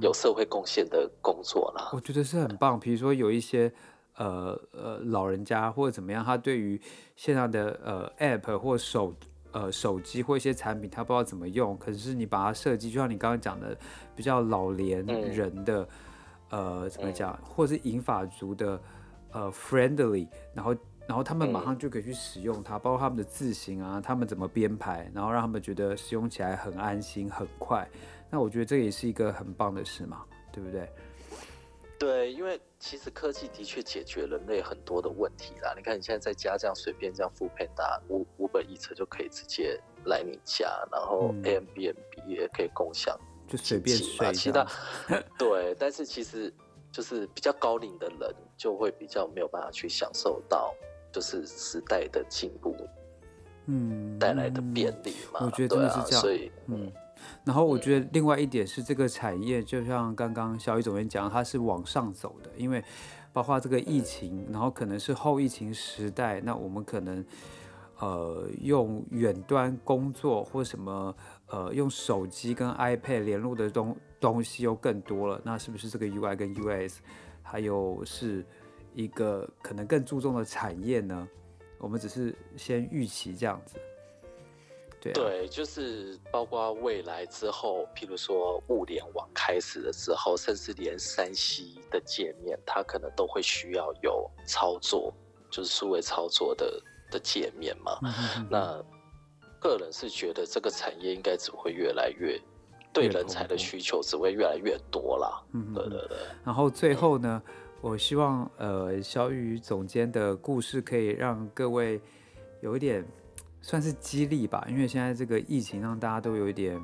[0.00, 2.78] 有社会贡献的工作啦，我觉得是很棒。
[2.78, 3.68] 比如说有一些
[4.14, 6.80] 呃呃老人家或者怎么样，他对于
[7.16, 9.12] 现在的呃 app 或手
[9.52, 11.76] 呃手机或一些产品，他不知道怎么用。
[11.78, 13.76] 可是你把它设计，就像你刚刚讲的，
[14.16, 15.88] 比较老年人的
[16.50, 18.80] 呃怎么讲，或是银发族的
[19.30, 20.74] 呃 friendly，然后
[21.06, 27.88] 然后他们马上就可以去使用它，包括他们的字型啊，他们怎么编排，然后让他们觉得使用起来很安心很快。
[28.30, 30.88] 那我觉得这也是一个很棒的事嘛，对不对？
[32.02, 35.72] 对，因为其实科技的确解决人类很多的问题啦。
[35.76, 44.32] 你看你现在在家这样随便这样付配搭五五本一车就可以直接来你家，然后 A M B N B 也可以共享，就随便睡。
[44.34, 44.66] 其 他
[45.38, 46.52] 对，但是其实
[46.90, 50.74] 就是比较高龄的人就会比较没有办法去享受到，
[51.12, 52.76] 就是时代的进步，
[53.66, 55.38] 嗯，带来的便利嘛。
[55.44, 56.92] 我觉得真的是这样，所以嗯。
[57.44, 62.82] 然后我觉得另外一点是，这个产业就像刚刚小雨总监讲，它是往上走的，因为
[63.32, 67.24] 包括这个疫情，然后可能是后疫情时代，那我们可能
[67.98, 71.14] 呃用远端工作或什么
[71.46, 77.00] 呃用手机跟 iPad 联络的东东西又更多了，那是不是这个 UI 跟 US
[77.42, 78.44] 还有是
[78.94, 81.28] 一个可能更注重的产业呢？
[81.78, 83.76] 我们只是先预期这样子。
[85.10, 95.12] 对，就是包括未来之后，譬如说物联网开始的时候，甚至连三 C 的界面，它可能都会需要有操作，
[95.50, 96.80] 就是数位操作的
[97.10, 97.98] 的界面嘛。
[98.48, 98.80] 那
[99.58, 102.40] 个人是觉得这个产业应该只会越来越，
[102.92, 105.42] 对人才的需求只会越来越多啦。
[105.52, 106.18] 嗯，对对对。
[106.44, 107.42] 然后最后呢，
[107.80, 112.00] 我希望呃小雨总监的故事可以让各位
[112.60, 113.04] 有一点。
[113.62, 116.78] 算是激励吧，因为现在这个疫情让大家都有一点，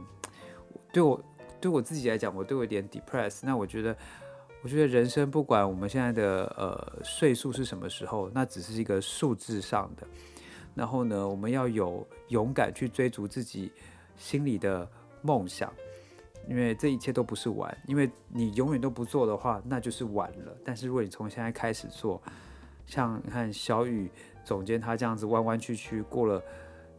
[0.93, 1.21] 对我
[1.61, 3.41] 对我自己来讲，我都有点 depress。
[3.43, 3.97] 那我觉得，
[4.63, 10.07] 我觉得人生不管我们现在的呃岁数是什么时候，那只是一个数字上的。
[10.77, 13.73] 然后呢，我们要有勇敢去追逐自己
[14.17, 14.89] 心里的
[15.21, 15.73] 梦想，
[16.49, 17.77] 因为这一切都不是玩。
[17.89, 20.57] 因为你永远都不做的话，那就是晚了。
[20.65, 22.23] 但是如果你从现在开始做，
[22.87, 24.09] 像你看小雨
[24.45, 26.41] 总监他这样子弯弯曲曲过了。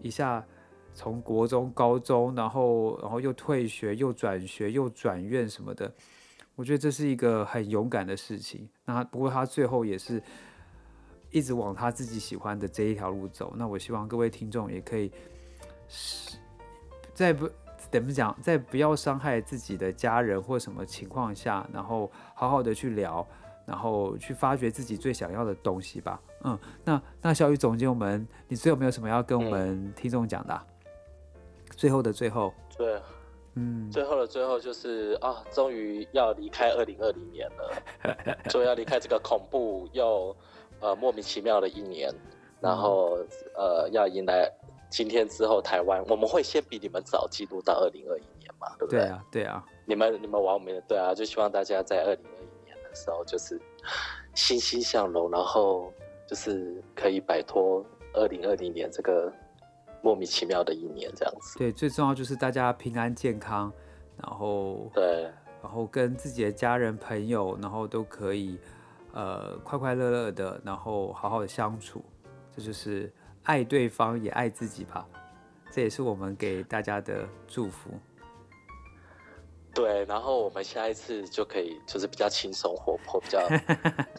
[0.02, 0.46] 一下
[0.94, 5.94] 从国中、高中，然后然后又退学、又转学、又转院什么的，
[6.56, 8.70] 我觉得这是一个很勇敢的事情。
[8.86, 10.22] 那不过他最后也是
[11.32, 13.54] 一直往他自己喜欢的这一条路走。
[13.56, 15.12] 那我希望各位听众也可以
[15.88, 16.38] 是，
[17.14, 17.50] 在不
[17.92, 23.28] 怎么讲，在不要伤害自己的家人或什么情况下，然后好好的去聊。
[23.66, 26.20] 然后去发掘自己最想要的东西吧。
[26.44, 30.62] 嗯，那那小雨总监，我们你最后没有什么要跟我们听众讲的？
[31.76, 33.02] 最后的最后，对，
[33.56, 40.36] 嗯，最后的最后就是啊，终于要离开二零二零年了，终于要离开这个恐怖又
[40.80, 42.14] 呃莫名其妙的一年，
[42.60, 43.18] 然后
[43.56, 44.50] 呃要迎来
[44.90, 49.02] 今天之后台湾，我们会先比你们早记录到二零二一年嘛，对不对？
[49.02, 52.96] 对啊，对啊，你们你们玩我们对啊，就希望大家在二零二一年的。
[52.96, 53.62] 时候就是
[54.34, 55.94] 欣欣向荣，然后
[56.30, 59.34] 就是可以摆脱二零二零年这个
[60.04, 61.58] 莫名其妙的一年，这样子。
[61.58, 63.74] 对，最重要就是大家平安健康，
[64.16, 65.24] 然后对，
[65.60, 68.60] 然后跟自己的家人朋友，然后都可以
[69.12, 72.04] 呃快快乐乐的，然后好好的相处，
[72.56, 73.12] 这就是
[73.42, 75.08] 爱对方也爱自己吧。
[75.72, 77.90] 这也是我们给大家的祝福。
[79.74, 83.40] 对，然后我们下一次就可以就是比较轻松活泼，比较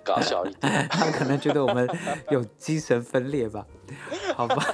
[0.04, 0.88] 搞笑一点。
[0.88, 1.88] 他可能觉得我们
[2.30, 3.66] 有精神分裂吧？
[4.36, 4.64] 好吧，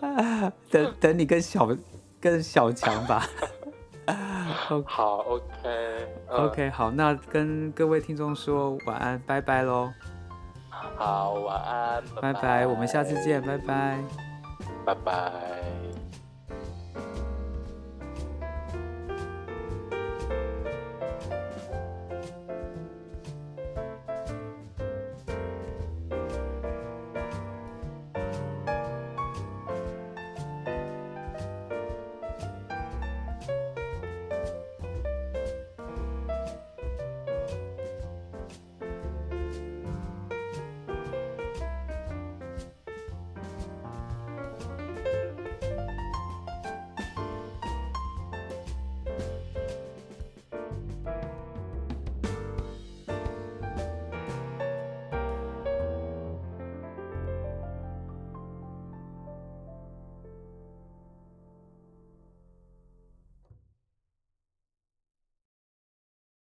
[0.70, 1.68] 等等你跟小
[2.20, 3.26] 跟小强吧。
[4.84, 9.92] 好，OK OK，好，那跟各位听众说晚安，拜拜喽。
[10.70, 13.98] 好，晚安，拜拜，我们下次见，拜拜，
[14.84, 15.81] 拜拜。